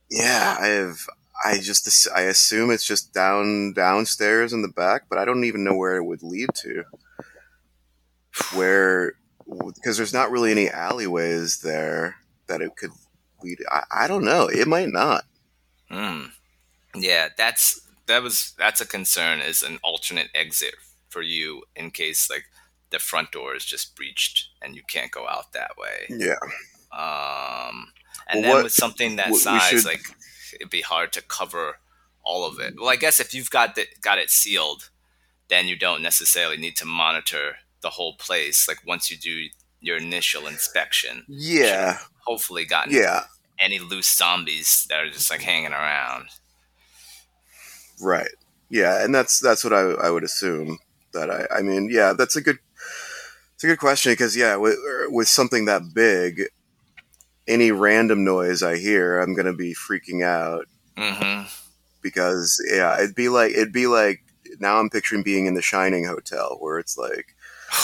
yeah, 0.09 0.57
I 0.59 0.67
have. 0.67 0.97
I 1.43 1.59
just 1.59 2.07
I 2.15 2.21
assume 2.21 2.71
it's 2.71 2.87
just 2.87 3.13
down 3.13 3.73
downstairs 3.73 4.53
in 4.53 4.61
the 4.61 4.69
back, 4.69 5.03
but 5.09 5.17
I 5.19 5.25
don't 5.25 5.43
even 5.43 5.63
know 5.63 5.75
where 5.75 5.97
it 5.97 6.05
would 6.05 6.23
lead 6.23 6.49
to. 6.55 6.83
Where, 8.53 9.13
because 9.47 9.97
there's 9.97 10.13
not 10.13 10.31
really 10.31 10.51
any 10.51 10.69
alleyways 10.69 11.59
there 11.59 12.15
that 12.47 12.61
it 12.61 12.75
could 12.77 12.91
lead. 13.41 13.59
I, 13.71 13.83
I 13.91 14.07
don't 14.07 14.25
know. 14.25 14.47
It 14.47 14.67
might 14.67 14.89
not. 14.89 15.23
Hmm. 15.89 16.25
Yeah, 16.95 17.29
that's 17.37 17.84
that 18.07 18.21
was 18.23 18.53
that's 18.57 18.81
a 18.81 18.85
concern 18.87 19.39
is 19.39 19.63
an 19.63 19.79
alternate 19.83 20.29
exit 20.35 20.75
for 21.09 21.21
you 21.21 21.63
in 21.75 21.91
case 21.91 22.29
like 22.29 22.45
the 22.91 22.99
front 22.99 23.31
door 23.31 23.55
is 23.55 23.65
just 23.65 23.95
breached 23.95 24.49
and 24.61 24.75
you 24.75 24.81
can't 24.87 25.11
go 25.11 25.27
out 25.27 25.53
that 25.53 25.71
way. 25.77 26.05
Yeah. 26.09 26.35
Um, 26.91 27.91
and 28.27 28.41
Well, 28.41 28.41
then 28.43 28.51
what- 28.53 28.63
with 28.65 28.73
something 28.73 29.15
that 29.17 29.33
size, 29.35 29.69
should- 29.69 29.85
like 29.85 30.05
it'd 30.53 30.69
be 30.69 30.81
hard 30.81 31.11
to 31.13 31.21
cover 31.21 31.79
all 32.23 32.45
of 32.45 32.59
it. 32.59 32.75
Well, 32.77 32.89
I 32.89 32.95
guess 32.95 33.19
if 33.19 33.33
you've 33.33 33.49
got 33.49 33.75
the, 33.75 33.87
got 34.01 34.17
it 34.17 34.29
sealed, 34.29 34.89
then 35.49 35.67
you 35.67 35.75
don't 35.77 36.01
necessarily 36.01 36.57
need 36.57 36.75
to 36.77 36.85
monitor 36.85 37.57
the 37.81 37.91
whole 37.91 38.15
place. 38.15 38.67
Like 38.67 38.85
once 38.85 39.11
you 39.11 39.17
do 39.17 39.47
your 39.79 39.97
initial 39.97 40.47
inspection, 40.47 41.25
Yeah. 41.27 41.99
hopefully 42.25 42.65
gotten 42.65 42.93
Yeah. 42.93 43.25
any 43.59 43.77
loose 43.79 44.11
zombies 44.15 44.85
that 44.89 44.99
are 44.99 45.09
just 45.09 45.29
like 45.29 45.41
hanging 45.41 45.73
around. 45.73 46.29
Right. 48.01 48.29
Yeah, 48.69 49.03
and 49.03 49.13
that's 49.13 49.39
that's 49.39 49.63
what 49.63 49.73
I, 49.73 49.81
I 49.91 50.09
would 50.09 50.23
assume. 50.23 50.79
That 51.13 51.29
I 51.29 51.47
I 51.57 51.61
mean, 51.61 51.89
yeah, 51.91 52.13
that's 52.13 52.35
a 52.35 52.41
good 52.41 52.59
it's 53.53 53.63
a 53.63 53.67
good 53.67 53.79
question 53.79 54.11
because 54.11 54.35
yeah, 54.35 54.55
with 54.55 54.77
with 55.09 55.27
something 55.27 55.65
that 55.65 55.93
big, 55.93 56.43
any 57.47 57.71
random 57.71 58.23
noise 58.23 58.63
I 58.63 58.77
hear, 58.77 59.19
I'm 59.19 59.33
gonna 59.35 59.53
be 59.53 59.73
freaking 59.73 60.23
out 60.23 60.67
hmm 60.97 61.43
because 62.01 62.63
yeah, 62.71 62.95
it'd 63.01 63.15
be 63.15 63.29
like 63.29 63.51
it'd 63.53 63.73
be 63.73 63.87
like 63.87 64.21
now 64.59 64.79
I'm 64.79 64.89
picturing 64.89 65.23
being 65.23 65.45
in 65.47 65.55
the 65.55 65.61
Shining 65.61 66.05
Hotel 66.05 66.57
where 66.59 66.79
it's 66.79 66.97
like 66.97 67.35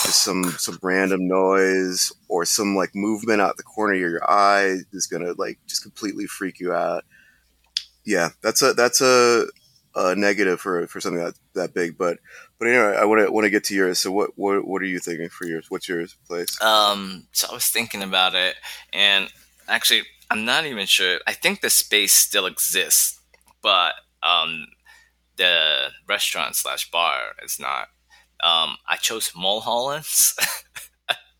just 0.04 0.24
some 0.24 0.44
some 0.58 0.78
random 0.82 1.28
noise 1.28 2.12
or 2.28 2.46
some 2.46 2.76
like 2.76 2.92
movement 2.96 3.42
out 3.42 3.58
the 3.58 3.64
corner 3.64 3.94
of 3.94 4.00
your 4.00 4.30
eye 4.30 4.78
is 4.94 5.08
gonna 5.08 5.34
like 5.38 5.60
just 5.68 5.84
completely 5.84 6.26
freak 6.28 6.60
you 6.60 6.74
out. 6.74 7.04
Yeah, 8.06 8.30
that's 8.42 8.62
a 8.62 8.74
that's 8.74 9.02
a, 9.02 9.48
a 9.96 10.16
negative 10.16 10.60
for 10.60 10.86
for 10.88 11.02
something 11.02 11.24
that 11.24 11.36
that 11.54 11.74
big. 11.74 11.98
But 11.98 12.20
but 12.60 12.68
anyway, 12.68 12.96
I 12.98 13.06
want 13.06 13.26
to 13.26 13.32
want 13.32 13.46
to 13.46 13.50
get 13.50 13.64
to 13.66 13.76
yours. 13.76 14.00
So 14.00 14.12
what 14.12 14.32
what 14.38 14.66
what 14.68 14.82
are 14.82 14.86
you 14.86 15.00
thinking 15.00 15.30
for 15.30 15.46
yours? 15.46 15.68
What's 15.70 15.88
yours 15.90 16.16
place? 16.28 16.62
Um, 16.62 17.28
so 17.32 17.48
I 17.50 17.54
was 17.54 17.66
thinking 17.68 18.04
about 18.04 18.36
it, 18.36 18.56
and 18.94 19.30
actually, 19.68 20.04
I'm 20.30 20.46
not 20.46 20.66
even 20.66 20.86
sure. 20.86 21.20
I 21.28 21.34
think 21.34 21.62
the 21.62 21.70
space 21.70 22.14
still 22.14 22.46
exists, 22.46 23.20
but 23.62 23.94
um, 24.24 24.68
the 25.38 25.90
restaurant 26.08 26.56
slash 26.56 26.90
bar 26.92 27.18
is 27.44 27.60
not. 27.60 27.88
Um, 28.44 28.78
I 28.90 28.96
chose 29.00 29.32
Mulholland's 29.36 30.36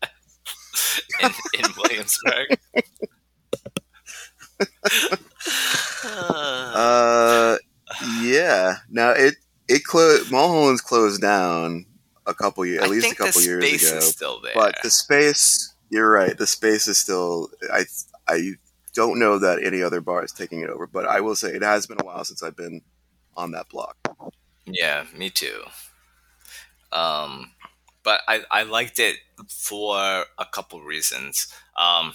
in, 1.22 1.30
in 1.58 1.64
Williamsburg. 1.76 2.58
Uh, 6.04 6.72
Uh, 6.74 7.56
yeah. 8.20 8.76
Now 8.90 9.10
it 9.10 9.36
it 9.68 9.84
closed. 9.84 10.30
Mulholland's 10.30 10.80
closed 10.80 11.20
down 11.20 11.86
a 12.26 12.34
couple 12.34 12.64
years, 12.64 12.82
at 12.82 12.88
I 12.88 12.90
least 12.90 13.12
a 13.12 13.14
couple 13.14 13.42
years 13.42 13.64
ago. 13.64 14.00
still 14.00 14.40
there. 14.40 14.52
But 14.54 14.76
the 14.82 14.90
space, 14.90 15.74
you're 15.90 16.10
right. 16.10 16.36
The 16.36 16.46
space 16.46 16.86
is 16.88 16.98
still. 16.98 17.50
I 17.72 17.84
I 18.28 18.52
don't 18.94 19.18
know 19.18 19.38
that 19.38 19.62
any 19.62 19.82
other 19.82 20.00
bar 20.00 20.24
is 20.24 20.32
taking 20.32 20.60
it 20.60 20.70
over, 20.70 20.86
but 20.86 21.06
I 21.06 21.20
will 21.20 21.36
say 21.36 21.48
it 21.48 21.62
has 21.62 21.86
been 21.86 22.00
a 22.00 22.04
while 22.04 22.24
since 22.24 22.42
I've 22.42 22.56
been 22.56 22.82
on 23.36 23.52
that 23.52 23.68
block. 23.68 23.96
Yeah, 24.66 25.04
me 25.16 25.30
too. 25.30 25.62
Um, 26.92 27.52
but 28.02 28.20
I, 28.28 28.42
I 28.50 28.62
liked 28.64 28.98
it 28.98 29.16
for 29.48 29.96
a 30.38 30.44
couple 30.50 30.82
reasons. 30.82 31.48
Um, 31.76 32.12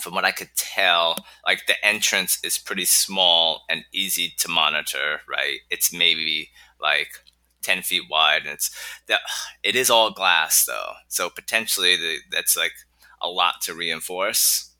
from 0.00 0.14
what 0.14 0.24
I 0.24 0.32
could 0.32 0.50
tell, 0.56 1.16
like 1.46 1.66
the 1.66 1.82
entrance 1.84 2.38
is 2.44 2.58
pretty 2.58 2.84
small 2.84 3.62
and 3.68 3.84
easy 3.92 4.32
to 4.38 4.48
monitor. 4.48 5.20
Right, 5.28 5.58
it's 5.70 5.92
maybe 5.92 6.50
like 6.80 7.10
ten 7.62 7.82
feet 7.82 8.04
wide, 8.10 8.42
and 8.42 8.50
it's 8.50 8.70
that 9.08 9.20
it 9.62 9.76
is 9.76 9.90
all 9.90 10.10
glass 10.10 10.64
though, 10.64 10.92
so 11.08 11.30
potentially 11.30 11.96
the, 11.96 12.18
that's 12.30 12.56
like 12.56 12.72
a 13.20 13.28
lot 13.28 13.60
to 13.62 13.74
reinforce. 13.74 14.72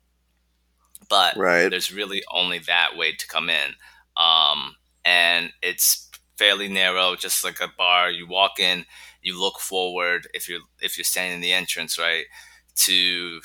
But 1.09 1.37
Right. 1.37 1.71
there's 1.71 1.93
really 1.93 2.23
only 2.31 2.59
that 2.61 2.97
way 2.97 3.13
to 3.15 3.27
come 3.29 3.49
in, 3.51 3.75
um, 4.17 4.77
and 5.05 5.53
it's 5.63 6.09
fairly 6.37 6.69
narrow, 6.69 7.15
just 7.17 7.45
like 7.45 7.61
a 7.61 7.73
bar. 7.77 8.11
You 8.11 8.27
walk 8.29 8.59
in, 8.59 8.85
you 9.23 9.39
look 9.41 9.59
forward 9.61 10.29
if 10.35 10.49
you're 10.49 10.61
if 10.81 10.97
you're 10.99 11.05
standing 11.05 11.37
in 11.37 11.41
the 11.41 11.53
entrance, 11.53 11.99
right? 11.99 12.25
To 12.87 13.41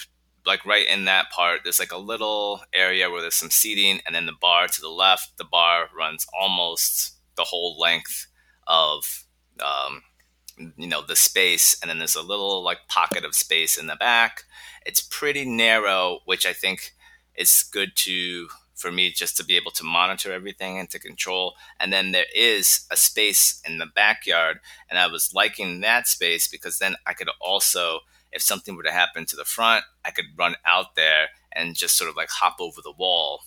like 0.45 0.65
right 0.65 0.87
in 0.87 1.05
that 1.05 1.29
part, 1.31 1.61
there's 1.63 1.79
like 1.79 1.91
a 1.91 1.97
little 1.97 2.61
area 2.73 3.09
where 3.09 3.21
there's 3.21 3.35
some 3.35 3.51
seating, 3.51 4.01
and 4.05 4.15
then 4.15 4.25
the 4.25 4.33
bar 4.39 4.67
to 4.67 4.81
the 4.81 4.89
left. 4.89 5.37
The 5.37 5.45
bar 5.45 5.89
runs 5.95 6.25
almost 6.39 7.13
the 7.35 7.43
whole 7.43 7.77
length 7.79 8.27
of 8.67 9.25
um, 9.63 10.03
you 10.77 10.87
know 10.87 11.01
the 11.05 11.15
space, 11.15 11.77
and 11.81 11.89
then 11.89 11.99
there's 11.99 12.15
a 12.15 12.21
little 12.21 12.63
like 12.63 12.87
pocket 12.87 13.25
of 13.25 13.35
space 13.35 13.77
in 13.77 13.87
the 13.87 13.95
back. 13.95 14.43
It's 14.85 15.01
pretty 15.01 15.45
narrow, 15.45 16.19
which 16.25 16.45
I 16.45 16.53
think 16.53 16.91
is 17.35 17.63
good 17.71 17.91
to 17.95 18.47
for 18.75 18.91
me 18.91 19.11
just 19.11 19.37
to 19.37 19.45
be 19.45 19.55
able 19.55 19.71
to 19.71 19.83
monitor 19.83 20.33
everything 20.33 20.77
and 20.77 20.89
to 20.89 20.99
control. 20.99 21.53
And 21.79 21.93
then 21.93 22.11
there 22.11 22.25
is 22.35 22.85
a 22.91 22.97
space 22.97 23.61
in 23.65 23.77
the 23.77 23.85
backyard, 23.85 24.59
and 24.89 24.99
I 24.99 25.07
was 25.07 25.33
liking 25.33 25.81
that 25.81 26.07
space 26.07 26.47
because 26.47 26.79
then 26.79 26.95
I 27.05 27.13
could 27.13 27.29
also, 27.39 27.99
if 28.33 28.41
something 28.41 28.75
were 28.75 28.83
to 28.83 28.91
happen 28.91 29.25
to 29.27 29.35
the 29.35 29.45
front, 29.45 29.85
I 30.03 30.11
could 30.11 30.25
run 30.37 30.55
out 30.65 30.95
there 30.95 31.27
and 31.51 31.75
just 31.75 31.95
sort 31.97 32.09
of 32.09 32.15
like 32.15 32.29
hop 32.29 32.57
over 32.59 32.81
the 32.83 32.91
wall 32.91 33.43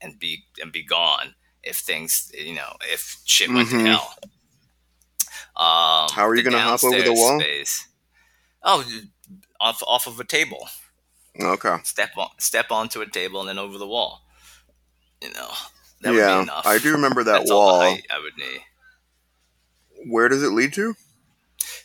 and 0.00 0.18
be 0.18 0.44
and 0.60 0.72
be 0.72 0.82
gone 0.82 1.34
if 1.62 1.76
things, 1.76 2.32
you 2.34 2.54
know, 2.54 2.76
if 2.90 3.20
shit 3.24 3.50
went 3.52 3.68
Mhm. 3.68 3.80
to 3.82 3.84
hell. 3.86 4.14
Um, 5.56 6.08
How 6.12 6.26
are 6.26 6.34
you 6.34 6.42
gonna 6.42 6.58
hop 6.60 6.82
over 6.84 7.02
the 7.02 7.12
wall? 7.12 7.38
Space, 7.40 7.86
oh, 8.62 8.84
off 9.60 9.82
off 9.86 10.06
of 10.06 10.18
a 10.18 10.24
table 10.24 10.68
Okay. 11.38 11.76
step 11.84 12.16
on 12.16 12.28
step 12.38 12.70
onto 12.70 13.00
a 13.02 13.06
table 13.06 13.40
and 13.40 13.48
then 13.48 13.58
over 13.58 13.76
the 13.78 13.86
wall. 13.86 14.22
You 15.20 15.32
know, 15.32 15.50
That 16.00 16.12
would 16.12 16.18
yeah, 16.18 16.36
be 16.38 16.42
enough. 16.44 16.66
I 16.66 16.78
do 16.78 16.92
remember 16.92 17.22
that 17.24 17.32
That's 17.40 17.50
wall. 17.50 17.80
height 17.80 18.06
I 18.10 18.18
would 18.20 18.36
need. 18.38 18.62
Where 20.06 20.28
does 20.28 20.42
it 20.42 20.50
lead 20.52 20.72
to? 20.74 20.96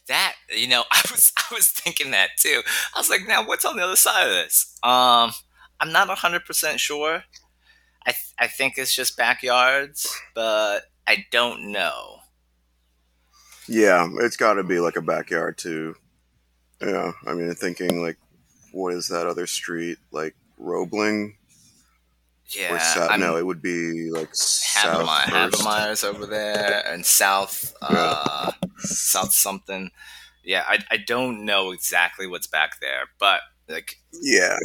That 0.07 0.35
you 0.55 0.67
know, 0.67 0.83
I 0.91 1.01
was 1.11 1.31
I 1.37 1.53
was 1.53 1.69
thinking 1.69 2.11
that 2.11 2.31
too. 2.37 2.61
I 2.93 2.99
was 2.99 3.09
like, 3.09 3.27
now 3.27 3.45
what's 3.45 3.65
on 3.65 3.77
the 3.77 3.83
other 3.83 3.95
side 3.95 4.27
of 4.27 4.33
this? 4.33 4.77
Um, 4.83 5.31
I'm 5.79 5.91
not 5.91 6.09
hundred 6.09 6.45
percent 6.45 6.79
sure. 6.79 7.23
I 8.05 8.11
th- 8.11 8.33
I 8.39 8.47
think 8.47 8.77
it's 8.77 8.95
just 8.95 9.17
backyards, 9.17 10.07
but 10.35 10.83
I 11.07 11.25
don't 11.31 11.71
know. 11.71 12.17
Yeah, 13.67 14.07
it's 14.19 14.37
got 14.37 14.53
to 14.53 14.63
be 14.63 14.79
like 14.79 14.95
a 14.95 15.01
backyard 15.01 15.57
too. 15.57 15.95
Yeah, 16.81 17.13
I 17.25 17.33
mean, 17.33 17.53
thinking 17.55 18.01
like, 18.01 18.17
what 18.71 18.93
is 18.93 19.07
that 19.07 19.25
other 19.25 19.47
street 19.47 19.97
like 20.11 20.35
Roebling 20.57 21.35
Yeah, 22.53 22.73
or 22.97 23.09
I'm 23.09 23.19
no? 23.19 23.37
It 23.37 23.45
would 23.45 23.61
be 23.61 24.09
like 24.11 24.29
South. 24.35 25.07
Havemeyer's 25.07 26.03
over 26.03 26.25
there, 26.25 26.83
and 26.85 27.05
South 27.05 27.73
uh, 27.81 28.51
South 28.77 29.33
something. 29.33 29.91
Yeah, 30.43 30.63
I 30.67 30.79
I 30.91 30.97
don't 30.97 31.43
know 31.45 31.71
exactly 31.71 32.27
what's 32.27 32.47
back 32.47 32.79
there, 32.79 33.05
but 33.19 33.41
like 33.67 33.97
Yeah, 34.13 34.57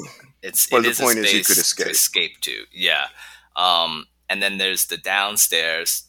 it's 0.43 0.67
But 0.67 0.81
it 0.81 0.83
the 0.83 0.89
is 0.91 1.01
point 1.01 1.19
a 1.19 1.21
is 1.23 1.29
space 1.29 1.39
you 1.39 1.45
could 1.45 1.59
escape. 1.59 1.87
to 1.87 1.91
escape 1.93 2.41
to. 2.43 2.65
Yeah, 2.73 3.07
um, 3.57 4.07
and 4.29 4.43
then 4.43 4.59
there's 4.59 4.87
the 4.87 4.99
downstairs, 4.99 6.05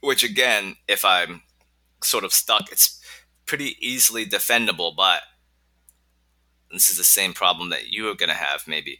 which 0.00 0.24
again, 0.24 0.76
if 0.88 1.04
I'm 1.04 1.42
sort 2.02 2.24
of 2.24 2.32
stuck, 2.32 2.72
it's 2.72 3.00
pretty 3.46 3.76
easily 3.80 4.24
defendable. 4.24 4.96
But 4.96 5.22
this 6.70 6.90
is 6.90 6.96
the 6.96 7.04
same 7.04 7.34
problem 7.34 7.68
that 7.70 7.88
you 7.88 8.08
are 8.08 8.14
going 8.14 8.30
to 8.30 8.34
have, 8.34 8.66
maybe. 8.66 8.98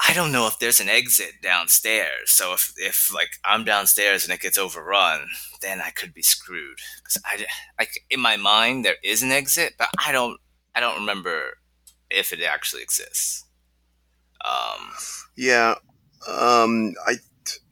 I 0.00 0.12
don't 0.12 0.32
know 0.32 0.46
if 0.46 0.58
there's 0.58 0.80
an 0.80 0.88
exit 0.88 1.42
downstairs. 1.42 2.30
So 2.30 2.52
if, 2.52 2.72
if 2.76 3.12
like 3.14 3.30
I'm 3.44 3.64
downstairs 3.64 4.24
and 4.24 4.32
it 4.32 4.40
gets 4.40 4.58
overrun, 4.58 5.28
then 5.62 5.80
I 5.80 5.90
could 5.90 6.12
be 6.12 6.22
screwed. 6.22 6.78
Cause 7.04 7.22
I 7.24 7.44
like 7.78 8.04
in 8.10 8.20
my 8.20 8.36
mind 8.36 8.84
there 8.84 8.96
is 9.02 9.22
an 9.22 9.30
exit, 9.30 9.74
but 9.78 9.88
I 10.04 10.12
don't 10.12 10.40
I 10.74 10.80
don't 10.80 11.00
remember 11.00 11.58
if 12.10 12.32
it 12.32 12.42
actually 12.42 12.82
exists. 12.82 13.44
Um, 14.44 14.90
yeah. 15.36 15.74
Um, 16.28 16.94
I 17.06 17.16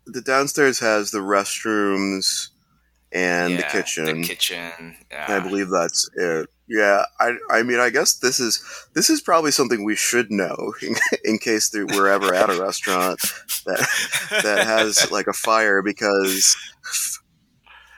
the 0.07 0.21
downstairs 0.21 0.79
has 0.81 1.11
the 1.11 1.19
restrooms 1.19 2.49
and 3.13 3.59
the 3.59 3.63
kitchen. 3.65 4.23
The 4.23 4.29
kitchen. 4.29 4.97
I 5.17 5.41
believe 5.41 5.69
that's 5.69 6.09
it. 6.17 6.49
Yeah, 6.69 7.05
I, 7.21 7.37
I 7.51 7.63
mean, 7.63 7.81
I 7.81 7.91
guess 7.91 8.15
this 8.15 8.41
is 8.41 8.65
this 8.95 9.11
is 9.11 9.21
probably 9.21 9.51
something 9.51 9.85
we 9.85 9.97
should 9.97 10.31
know 10.31 10.75
in, 10.83 10.95
in 11.25 11.39
case 11.39 11.69
there, 11.71 11.87
we're 11.87 12.09
ever 12.09 12.35
at 12.35 12.51
a 12.51 12.61
restaurant 12.61 13.21
that 13.67 13.87
that 14.43 14.67
has 14.67 15.11
like 15.13 15.27
a 15.27 15.33
fire 15.33 15.83
because 15.83 16.57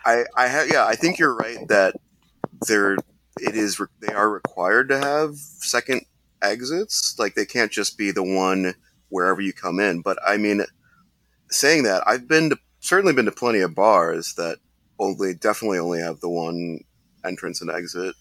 I 0.05 0.25
I 0.37 0.49
have 0.49 0.69
yeah 0.69 0.87
I 0.87 0.97
think 0.97 1.19
you're 1.19 1.37
right 1.37 1.67
that 1.69 1.95
there 2.67 2.95
it 3.41 3.55
is 3.55 3.79
re- 3.79 3.87
they 4.01 4.13
are 4.13 4.31
required 4.31 4.89
to 4.89 4.99
have 4.99 5.37
second 5.37 6.03
exits 6.43 7.17
like 7.19 7.35
they 7.35 7.47
can't 7.47 7.73
just 7.73 7.97
be 7.97 8.11
the 8.11 8.23
one 8.23 8.75
wherever 9.09 9.41
you 9.41 9.53
come 9.53 9.79
in 9.81 10.03
but 10.03 10.19
I 10.27 10.37
mean 10.37 10.65
saying 11.51 11.85
that 11.85 12.03
I've 12.07 12.29
been 12.29 12.51
to 12.51 12.57
certainly 12.81 13.15
been 13.15 13.25
to 13.25 13.33
plenty 13.33 13.61
of 13.61 13.75
bars 13.75 14.35
that 14.35 14.59
only 14.99 15.35
definitely 15.35 15.79
only 15.79 16.01
have 16.01 16.21
the 16.21 16.29
one 16.29 16.81
entrance 17.25 17.61
and 17.61 17.71
exit. 17.71 18.15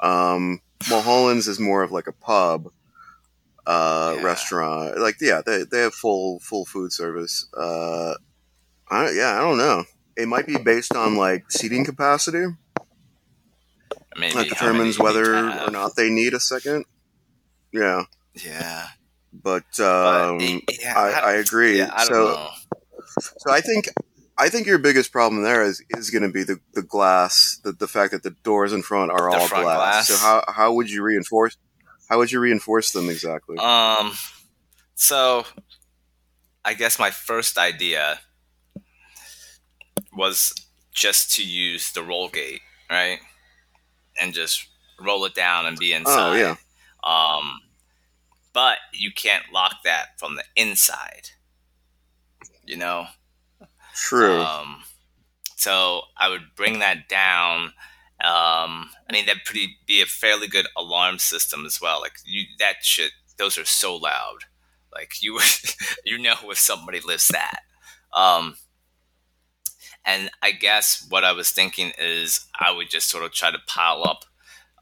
Um 0.00 0.60
Mulholland's 0.88 1.46
is 1.48 1.60
more 1.60 1.82
of 1.82 1.90
like 1.92 2.06
a 2.06 2.12
pub 2.12 2.68
uh 3.66 4.14
Yeah. 4.16 4.22
restaurant. 4.22 4.98
Like 4.98 5.16
yeah 5.20 5.42
they, 5.44 5.64
they 5.64 5.80
have 5.80 5.94
full 5.94 6.40
full 6.40 6.64
food 6.64 6.92
service. 6.92 7.46
Uh 7.56 8.14
I, 8.90 9.10
yeah 9.12 9.36
i 9.36 9.40
don't 9.40 9.58
know. 9.58 9.84
It 10.16 10.26
might 10.28 10.46
be 10.46 10.58
based 10.58 10.94
on 10.94 11.16
like 11.16 11.50
seating 11.50 11.84
capacity. 11.84 12.46
Maybe. 14.16 14.34
That 14.34 14.48
determines 14.48 14.98
whether 14.98 15.36
or 15.36 15.70
not 15.70 15.96
they 15.96 16.10
need 16.10 16.34
a 16.34 16.40
second. 16.40 16.84
Yeah. 17.72 18.04
Yeah. 18.34 18.88
but 19.32 19.64
But, 19.76 20.30
um 20.30 20.40
yeah, 20.80 20.94
I, 20.98 21.10
I 21.10 21.32
agree. 21.34 21.78
yeah, 21.78 21.90
I 21.92 21.98
don't 21.98 22.06
so 22.08 22.24
know. 22.34 22.50
so 23.38 23.50
i 23.52 23.60
think 23.60 23.88
i 24.40 24.48
think 24.48 24.66
your 24.66 24.78
biggest 24.78 25.12
problem 25.12 25.42
there 25.42 25.62
is 25.62 25.82
is 25.90 26.10
going 26.10 26.22
to 26.22 26.28
be 26.30 26.42
the, 26.42 26.58
the 26.74 26.82
glass 26.82 27.60
the, 27.62 27.72
the 27.72 27.86
fact 27.86 28.10
that 28.12 28.22
the 28.22 28.34
doors 28.42 28.72
in 28.72 28.82
front 28.82 29.10
are 29.12 29.30
The 29.30 29.36
all 29.38 29.46
front 29.48 29.64
glass. 29.64 29.76
glass. 29.76 30.08
so 30.08 30.16
how, 30.16 30.44
how 30.48 30.72
would 30.72 30.90
you 30.90 31.02
reinforce 31.02 31.56
how 32.08 32.18
would 32.18 32.32
you 32.32 32.40
reinforce 32.40 32.90
them 32.92 33.08
exactly 33.08 33.56
Um, 33.58 34.12
so 34.94 35.44
I 36.64 36.74
guess 36.74 36.98
my 36.98 37.10
first 37.10 37.56
idea 37.56 38.20
was 40.14 40.52
just 40.92 41.32
to 41.36 41.44
use 41.44 41.92
the 41.92 42.02
roll 42.02 42.28
gate, 42.28 42.60
right? 42.90 43.18
And 44.20 44.34
just 44.34 44.66
roll 45.00 45.24
it 45.24 45.34
down 45.34 45.66
and 45.66 45.78
be 45.78 45.92
inside. 45.92 46.32
oh 46.32 46.34
yeah 46.34 46.56
Um, 47.04 47.60
but 48.52 48.78
you 48.92 49.10
can't 49.12 49.44
lock 49.52 49.76
that 49.84 50.18
from 50.18 50.34
the 50.34 50.44
inside. 50.56 51.30
You 52.66 52.76
know? 52.76 53.06
True 54.08 54.40
Um, 54.40 54.82
so 55.56 56.02
I 56.16 56.30
would 56.30 56.54
bring 56.56 56.78
that 56.78 57.08
down. 57.08 57.74
Um, 58.24 58.90
I 59.08 59.12
mean, 59.12 59.26
that'd 59.26 59.44
pretty 59.44 59.76
be 59.86 60.00
a 60.00 60.06
fairly 60.06 60.48
good 60.48 60.66
alarm 60.74 61.18
system 61.18 61.66
as 61.66 61.80
well. 61.82 62.00
Like 62.00 62.14
you, 62.24 62.44
that 62.58 62.76
shit, 62.82 63.12
those 63.36 63.58
are 63.58 63.66
so 63.66 63.94
loud. 63.94 64.44
Like 64.92 65.22
you, 65.22 65.38
you 66.06 66.18
know, 66.18 66.34
if 66.44 66.58
somebody 66.58 67.00
lifts 67.00 67.28
that. 67.28 67.60
Um, 68.12 68.56
and 70.04 70.30
I 70.42 70.52
guess 70.52 71.06
what 71.10 71.24
I 71.24 71.32
was 71.32 71.50
thinking 71.50 71.92
is 71.98 72.46
I 72.58 72.72
would 72.72 72.88
just 72.88 73.10
sort 73.10 73.24
of 73.24 73.32
try 73.32 73.50
to 73.50 73.58
pile 73.66 74.02
up 74.04 74.24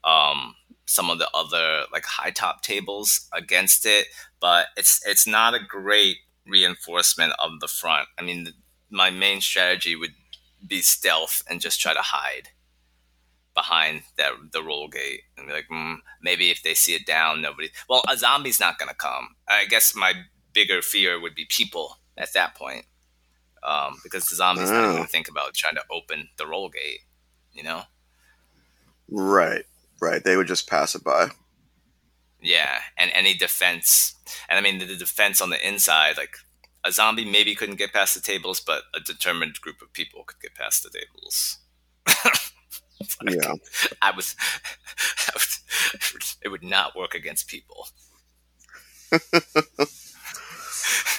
um, 0.05 0.55
some 0.87 1.11
of 1.11 1.19
the 1.19 1.29
other 1.35 1.87
like 1.93 2.05
high 2.05 2.31
top 2.31 2.63
tables 2.63 3.29
against 3.35 3.85
it, 3.85 4.07
but 4.41 4.67
it's 4.77 5.01
it's 5.05 5.27
not 5.27 5.55
a 5.55 5.59
great 5.59 6.19
reinforcement 6.47 7.33
of 7.43 7.59
the 7.61 7.69
front. 7.69 8.09
I 8.17 8.23
mean, 8.23 8.45
the, 8.45 8.53
my 8.91 9.11
main 9.11 9.41
strategy 9.41 9.95
would 9.97 10.15
be 10.67 10.81
stealth 10.83 11.43
and 11.49 11.61
just 11.61 11.81
try 11.81 11.95
to 11.95 12.01
hide 12.03 12.51
behind 13.55 14.03
that 14.17 14.33
the 14.53 14.63
roll 14.63 14.89
gate 14.89 15.23
and 15.37 15.47
be 15.49 15.53
like, 15.53 15.67
mm, 15.71 15.97
maybe 16.23 16.51
if 16.51 16.63
they 16.63 16.75
see 16.75 16.95
it 16.95 17.07
down, 17.07 17.43
nobody. 17.43 17.69
Well, 17.89 18.03
a 18.09 18.17
zombie's 18.17 18.61
not 18.61 18.79
gonna 18.79 18.95
come. 18.95 19.37
I 19.49 19.65
guess 19.67 19.95
my 19.95 20.13
bigger 20.53 20.81
fear 20.83 21.21
would 21.21 21.35
be 21.35 21.45
people 21.49 21.99
at 22.17 22.33
that 22.35 22.55
point, 22.55 22.87
um, 23.63 23.99
because 24.03 24.27
the 24.27 24.37
zombie's 24.37 24.71
not 24.71 24.85
Oh. 24.85 24.93
going 24.93 25.03
to 25.05 25.09
think 25.09 25.29
about 25.29 25.55
trying 25.55 25.75
to 25.77 25.85
open 25.91 26.29
the 26.37 26.47
roll 26.47 26.69
gate. 26.69 27.01
You 27.53 27.63
know? 27.65 27.83
right 29.11 29.65
right 30.01 30.23
they 30.23 30.37
would 30.37 30.47
just 30.47 30.69
pass 30.69 30.95
it 30.95 31.03
by 31.03 31.29
Yeah, 32.41 32.79
and 32.97 33.11
any 33.15 33.35
defense, 33.35 34.15
and 34.49 34.59
I 34.59 34.61
mean 34.61 34.79
the 34.79 34.95
defense 34.97 35.41
on 35.41 35.51
the 35.51 35.67
inside, 35.67 36.17
like 36.17 36.37
a 36.89 36.93
zombie 36.93 37.25
maybe 37.31 37.55
couldn't 37.55 37.77
get 37.77 37.93
past 37.93 38.15
the 38.15 38.21
tables, 38.21 38.61
but 38.61 38.85
a 38.95 39.01
determined 39.01 39.61
group 39.61 39.83
of 39.83 39.93
people 39.93 40.25
could 40.25 40.41
get 40.41 40.55
past 40.57 40.83
the 40.85 40.91
tables. 40.91 41.59
Like, 43.25 43.37
yeah 43.37 43.53
I 44.03 44.11
was, 44.11 44.35
I 45.29 45.33
was, 45.35 45.61
it 46.43 46.49
would 46.49 46.65
not 46.65 46.97
work 46.97 47.15
against 47.15 47.49
people. 47.49 47.89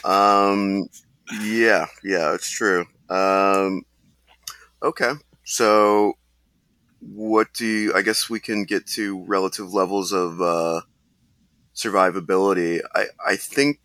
Um, 0.03 0.87
yeah, 1.41 1.87
yeah, 2.03 2.33
it's 2.33 2.49
true. 2.49 2.85
Um, 3.09 3.83
okay, 4.81 5.13
so 5.43 6.13
what 7.01 7.53
do 7.53 7.65
you? 7.65 7.93
I 7.95 8.01
guess 8.01 8.29
we 8.29 8.39
can 8.39 8.65
get 8.65 8.87
to 8.89 9.23
relative 9.25 9.73
levels 9.73 10.11
of 10.13 10.41
uh, 10.41 10.81
survivability. 11.75 12.81
I 12.95 13.05
I 13.25 13.35
think. 13.35 13.79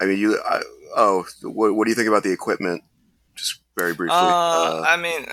I 0.00 0.06
mean, 0.06 0.18
you. 0.18 0.40
I, 0.44 0.62
oh, 0.96 1.24
what 1.42 1.74
what 1.74 1.84
do 1.84 1.90
you 1.90 1.94
think 1.94 2.08
about 2.08 2.22
the 2.22 2.32
equipment? 2.32 2.82
Just 3.34 3.60
very 3.76 3.94
briefly. 3.94 4.16
Uh, 4.16 4.20
Uh, 4.20 4.84
I 4.86 4.96
mean, 4.96 5.26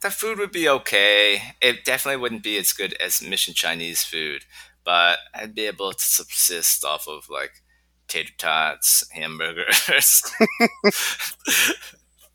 the 0.00 0.10
food 0.10 0.38
would 0.38 0.52
be 0.52 0.68
okay. 0.68 1.54
It 1.60 1.84
definitely 1.84 2.20
wouldn't 2.20 2.42
be 2.42 2.56
as 2.58 2.72
good 2.72 2.94
as 2.94 3.22
Mission 3.22 3.54
Chinese 3.54 4.02
food, 4.02 4.44
but 4.84 5.18
I'd 5.34 5.54
be 5.54 5.66
able 5.66 5.92
to 5.92 6.04
subsist 6.04 6.84
off 6.84 7.06
of 7.08 7.28
like 7.28 7.62
tater 8.08 8.32
tots, 8.36 9.04
hamburgers, 9.12 10.22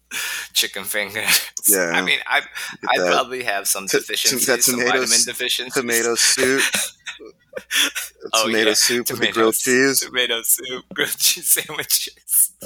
chicken 0.54 0.84
fingers. 0.84 1.42
Yeah. 1.68 1.92
I 1.94 2.02
mean, 2.02 2.20
I 2.28 2.42
I'd 2.90 3.12
probably 3.12 3.44
have 3.44 3.68
some 3.68 3.86
deficiencies, 3.88 4.66
some 4.66 4.80
vitamin 4.80 5.08
deficiencies. 5.26 5.74
tomato 5.74 6.16
soup. 6.16 6.62
Oh, 8.34 8.46
tomato 8.48 8.70
yeah. 8.70 8.74
soup 8.74 9.10
with 9.10 9.20
the 9.22 9.32
grilled 9.32 9.56
cheese. 9.56 10.02
tomato 10.02 10.42
soup, 10.42 10.86
grilled 10.94 11.18
cheese 11.18 11.50
sandwiches. 11.50 12.52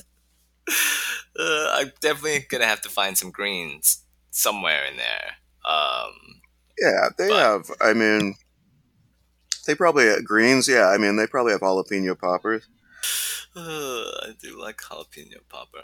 Uh, 1.37 1.67
I'm 1.73 1.91
definitely 2.01 2.45
gonna 2.49 2.65
have 2.65 2.81
to 2.81 2.89
find 2.89 3.17
some 3.17 3.31
greens 3.31 4.03
somewhere 4.31 4.83
in 4.85 4.97
there. 4.97 5.31
Um, 5.65 6.41
Yeah, 6.79 7.09
they 7.17 7.29
But- 7.29 7.39
have. 7.39 7.71
I 7.81 7.93
mean, 7.93 8.35
they 9.65 9.73
probably 9.75 10.05
have 10.07 10.23
greens. 10.25 10.67
Yeah, 10.67 10.87
I 10.89 10.97
mean, 10.97 11.15
they 11.15 11.27
probably 11.27 11.53
have 11.53 11.61
jalapeno 11.61 12.17
poppers. 12.19 12.67
Uh, 13.55 13.59
I 13.61 14.33
do 14.41 14.59
like 14.61 14.77
jalapeno 14.77 15.37
popper, 15.49 15.83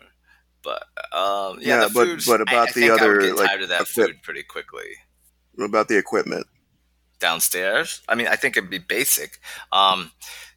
but 0.64 0.84
um, 1.18 1.60
yeah, 1.62 1.82
Yeah, 1.82 1.88
the 1.88 1.94
but- 1.94 2.06
food. 2.08 2.24
but 2.28 2.40
I- 2.42 2.44
about 2.44 2.70
I, 2.70 2.72
the 2.72 2.74
think 2.74 2.92
I 2.92 2.94
would 2.94 3.02
other, 3.02 3.22
get 3.22 3.36
like, 3.38 3.48
tired 3.50 3.62
of 3.64 3.70
that 3.70 3.88
food 3.88 4.22
pretty 4.24 4.44
quickly. 4.44 4.88
What 5.56 5.66
about 5.66 5.88
the 5.88 5.98
equipment? 5.98 6.46
Downstairs. 7.20 8.02
I 8.08 8.16
mean, 8.16 8.28
I 8.28 8.36
think 8.36 8.58
it'd 8.58 8.70
be 8.70 8.78
basic. 8.80 9.40
Um, 9.72 10.12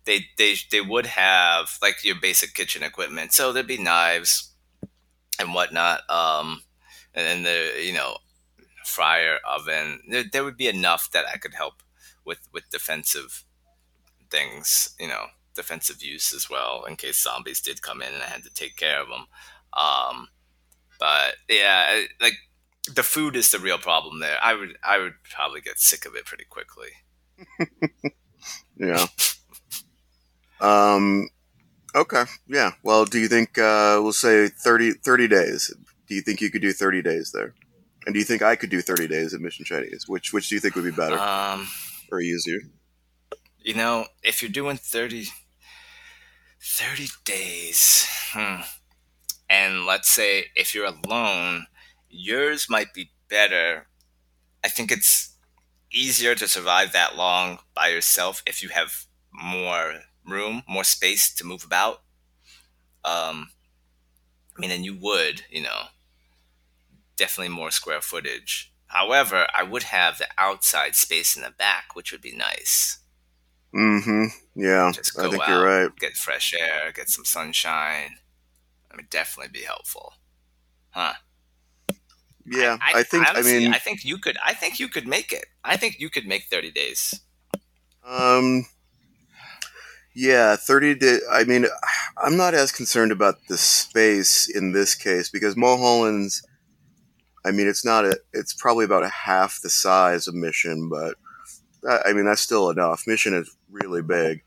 they 0.05 0.27
they 0.39 0.57
they 0.71 0.81
would 0.81 1.07
have 1.07 1.79
like 1.83 2.05
your 2.05 2.17
basic 2.21 2.55
kitchen 2.55 2.83
equipment, 2.83 3.33
so 3.33 3.53
there'd 3.53 3.67
be 3.67 3.79
knives 3.79 4.53
and 5.39 5.55
whatnot. 5.55 6.09
Um, 6.11 6.63
and 7.15 7.27
then 7.27 7.43
the 7.43 7.83
you 7.85 7.93
know 7.93 8.17
fryer 8.85 9.39
oven. 9.49 10.01
There, 10.09 10.25
there 10.31 10.45
would 10.45 10.57
be 10.57 10.69
enough 10.69 11.11
that 11.13 11.27
I 11.33 11.39
could 11.39 11.55
help 11.55 11.83
with 12.25 12.41
with 12.53 12.71
defensive 12.71 13.45
things. 14.31 14.95
You 14.99 15.09
know, 15.09 15.27
defensive 15.55 16.03
use 16.03 16.33
as 16.35 16.49
well 16.51 16.85
in 16.85 16.97
case 16.97 17.23
zombies 17.23 17.61
did 17.61 17.83
come 17.83 18.03
in 18.03 18.13
and 18.15 18.23
I 18.23 18.27
had 18.27 18.45
to 18.45 18.55
take 18.55 18.77
care 18.77 19.01
of 19.01 19.09
them. 19.09 19.27
Um, 19.73 20.29
but 20.99 21.37
yeah, 21.49 22.03
like 22.21 22.35
the 22.95 23.03
food 23.03 23.37
is 23.37 23.51
the 23.51 23.59
real 23.59 23.79
problem 23.79 24.21
there. 24.21 24.39
I 24.43 24.55
would 24.55 24.77
I 24.85 24.99
would 24.99 25.15
probably 25.35 25.61
get 25.61 25.79
sick 25.79 26.05
of 26.07 26.15
it 26.15 26.25
pretty 26.27 26.45
quickly. 26.45 26.89
Yeah. 28.79 29.07
um. 30.61 31.29
Okay. 31.95 32.25
Yeah. 32.49 32.73
Well, 32.83 33.05
do 33.05 33.19
you 33.19 33.29
think 33.29 33.59
uh, 33.59 33.99
we'll 34.01 34.13
say 34.15 34.49
30, 34.49 34.93
30 34.93 35.29
days? 35.29 35.75
Do 36.09 36.15
you 36.15 36.23
think 36.23 36.41
you 36.41 36.51
could 36.51 36.63
do 36.63 36.73
thirty 36.73 37.03
days 37.03 37.33
there? 37.33 37.55
And 38.07 38.15
do 38.15 38.19
you 38.19 38.25
think 38.25 38.41
I 38.43 38.57
could 38.57 38.71
do 38.71 38.81
thirty 38.81 39.07
days 39.07 39.35
at 39.35 39.41
Mission 39.41 39.65
Chinese? 39.65 40.07
Which 40.09 40.33
which 40.33 40.49
do 40.49 40.55
you 40.55 40.61
think 40.61 40.75
would 40.75 40.85
be 40.85 40.91
better 40.91 41.19
Um, 41.19 41.69
or 42.11 42.21
easier? 42.21 42.61
you 43.59 43.75
know, 43.75 44.07
if 44.23 44.41
you're 44.41 44.51
doing 44.51 44.79
30, 44.79 45.27
30 46.63 47.09
days, 47.25 48.07
hmm, 48.33 48.63
and 49.51 49.85
let's 49.85 50.09
say 50.09 50.47
if 50.57 50.75
you're 50.75 50.87
alone, 50.87 51.67
yours 52.11 52.67
might 52.69 52.93
be 52.93 53.13
better. 53.29 53.87
I 54.63 54.69
think 54.69 54.93
it's 54.93 55.37
easier 55.93 56.35
to 56.35 56.49
survive 56.49 56.93
that 56.93 57.17
long 57.17 57.61
by 57.75 57.89
yourself 57.89 58.43
if 58.47 58.63
you 58.63 58.69
have 58.71 59.05
more 59.33 60.01
room, 60.27 60.63
more 60.69 60.85
space 60.85 61.33
to 61.35 61.45
move 61.47 61.65
about. 61.65 62.03
Um, 63.05 63.51
I 64.57 64.61
mean, 64.61 64.71
and 64.71 64.85
you 64.85 64.97
would, 65.01 65.43
you 65.51 65.63
know, 65.63 65.85
definitely 67.17 67.55
more 67.55 67.71
square 67.71 68.01
footage. 68.01 68.73
However, 68.87 69.47
I 69.55 69.63
would 69.63 69.85
have 69.85 70.19
the 70.19 70.29
outside 70.37 70.97
space 70.97 71.37
in 71.37 71.43
the 71.43 71.51
back, 71.51 71.95
which 71.95 72.13
would 72.13 72.21
be 72.21 72.37
nice. 72.37 72.99
Mm-hmm. 73.75 74.25
Yeah. 74.57 74.91
Just 74.93 75.19
I 75.19 75.31
think 75.31 75.43
out, 75.43 75.49
you're 75.49 75.65
right. 75.65 75.97
get 75.97 76.17
fresh 76.17 76.53
air, 76.59 76.93
get 76.93 77.09
some 77.09 77.25
sunshine. 77.25 78.17
I 78.91 78.97
would 78.97 79.09
definitely 79.09 79.53
be 79.53 79.65
helpful, 79.65 80.15
huh? 80.91 81.15
Yeah. 82.47 82.79
I, 82.81 83.03
think. 83.03 83.29
honestly, 83.29 83.57
I 83.57 83.59
mean. 83.61 83.75
I 83.75 83.79
think 83.79 84.05
you 84.05 84.19
could. 84.19 84.37
I 84.45 84.55
think 84.55 84.81
you 84.81 84.89
could 84.89 85.07
make 85.07 85.33
it. 85.33 85.47
I 85.65 85.77
think 85.77 86.01
you 86.01 86.11
could 86.11 86.27
make 86.27 86.45
thirty 86.45 86.71
days. 86.71 87.21
Um. 88.05 88.67
Yeah, 90.15 90.57
thirty. 90.57 90.95
Day, 90.95 91.19
I 91.31 91.45
mean, 91.45 91.67
I'm 92.17 92.37
not 92.37 92.55
as 92.55 92.73
concerned 92.73 93.13
about 93.13 93.37
the 93.49 93.57
space 93.57 94.49
in 94.49 94.73
this 94.73 94.95
case 94.95 95.31
because 95.31 95.57
Mulholland's. 95.57 96.43
I 97.45 97.53
mean, 97.53 97.69
it's 97.69 97.85
not 97.85 98.05
a. 98.05 98.19
It's 98.33 98.53
probably 98.53 98.85
about 98.85 99.05
a 99.05 99.09
half 99.09 99.61
the 99.63 99.71
size 99.71 100.27
of 100.27 100.35
Mission, 100.35 100.89
but 100.89 101.17
that, 101.83 102.07
I 102.07 102.13
mean 102.13 102.25
that's 102.25 102.41
still 102.41 102.71
enough. 102.71 103.05
Mission 103.07 103.35
is 103.35 103.57
really 103.71 104.03
big. 104.03 104.43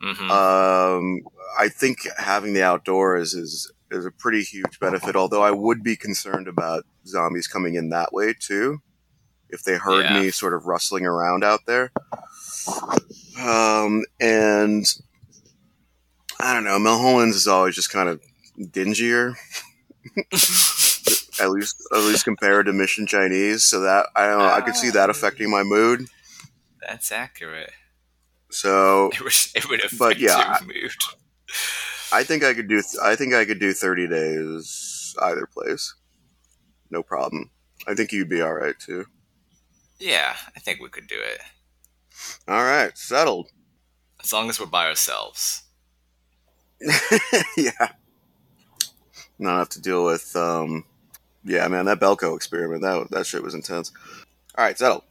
hmm 0.00 0.30
Um, 0.30 1.20
I 1.58 1.68
think 1.68 2.06
having 2.16 2.54
the 2.54 2.62
outdoors 2.62 3.34
is 3.34 3.70
is 3.90 4.04
a 4.04 4.10
pretty 4.10 4.42
huge 4.42 4.78
benefit. 4.80 5.16
Although 5.16 5.42
I 5.42 5.50
would 5.50 5.82
be 5.82 5.96
concerned 5.96 6.48
about 6.48 6.84
zombies 7.08 7.46
coming 7.46 7.74
in 7.74 7.90
that 7.90 8.12
way 8.12 8.34
too, 8.38 8.80
if 9.48 9.62
they 9.62 9.76
heard 9.76 10.04
Yeah. 10.04 10.20
me 10.20 10.30
sort 10.30 10.54
of 10.54 10.66
rustling 10.66 11.06
around 11.06 11.44
out 11.44 11.60
there. 11.66 11.90
Um, 13.40 14.04
and 14.20 14.84
I 16.40 16.52
don't 16.54 16.64
know. 16.64 16.78
Mulholland's 16.78 17.36
is 17.36 17.46
always 17.46 17.74
just 17.74 17.90
kind 17.90 18.08
of 18.08 18.20
dingier, 18.60 19.34
at 21.40 21.50
least 21.50 21.76
at 21.92 21.98
least 22.00 22.24
compared 22.24 22.66
to 22.66 22.72
Mission 22.72 23.06
Chinese. 23.06 23.64
So 23.64 23.80
that 23.80 24.06
I 24.16 24.26
don't 24.28 24.38
know. 24.38 24.48
I 24.50 24.60
could 24.60 24.76
see 24.76 24.90
that 24.90 25.10
affecting 25.10 25.50
my 25.50 25.62
mood. 25.62 26.06
That's 26.86 27.12
accurate. 27.12 27.72
So 28.50 29.10
It 29.12 29.20
would. 29.22 29.32
It 29.54 29.68
would 29.68 29.80
affect 29.84 29.98
But, 29.98 30.18
yeah, 30.18 30.58
your 30.60 30.68
mood. 30.68 30.92
I 32.12 32.24
think 32.24 32.42
I 32.44 32.54
could 32.54 32.68
do. 32.68 32.82
I 33.02 33.14
think 33.16 33.34
I 33.34 33.44
could 33.44 33.58
do 33.60 33.72
thirty 33.72 34.06
days 34.08 35.14
either 35.22 35.46
place. 35.46 35.94
No 36.90 37.02
problem. 37.02 37.50
I 37.86 37.94
think 37.94 38.12
you'd 38.12 38.28
be 38.28 38.40
all 38.42 38.54
right 38.54 38.78
too. 38.78 39.06
Yeah, 39.98 40.34
I 40.56 40.60
think 40.60 40.80
we 40.80 40.88
could 40.88 41.06
do 41.08 41.18
it 41.20 41.40
All 42.46 42.62
right, 42.62 42.96
settled. 42.96 43.48
as 44.22 44.32
long 44.32 44.48
as 44.48 44.58
we're 44.60 44.66
by 44.66 44.86
ourselves. 44.86 45.62
yeah. 47.56 47.88
Not 49.38 49.58
have 49.58 49.68
to 49.70 49.80
deal 49.80 50.04
with. 50.04 50.34
um 50.36 50.84
Yeah, 51.44 51.66
man, 51.68 51.86
that 51.86 52.00
Belko 52.00 52.36
experiment 52.36 52.82
that 52.82 53.10
that 53.10 53.26
shit 53.26 53.42
was 53.42 53.54
intense. 53.54 53.92
All 54.56 54.64
right, 54.64 54.78
settled. 54.78 55.02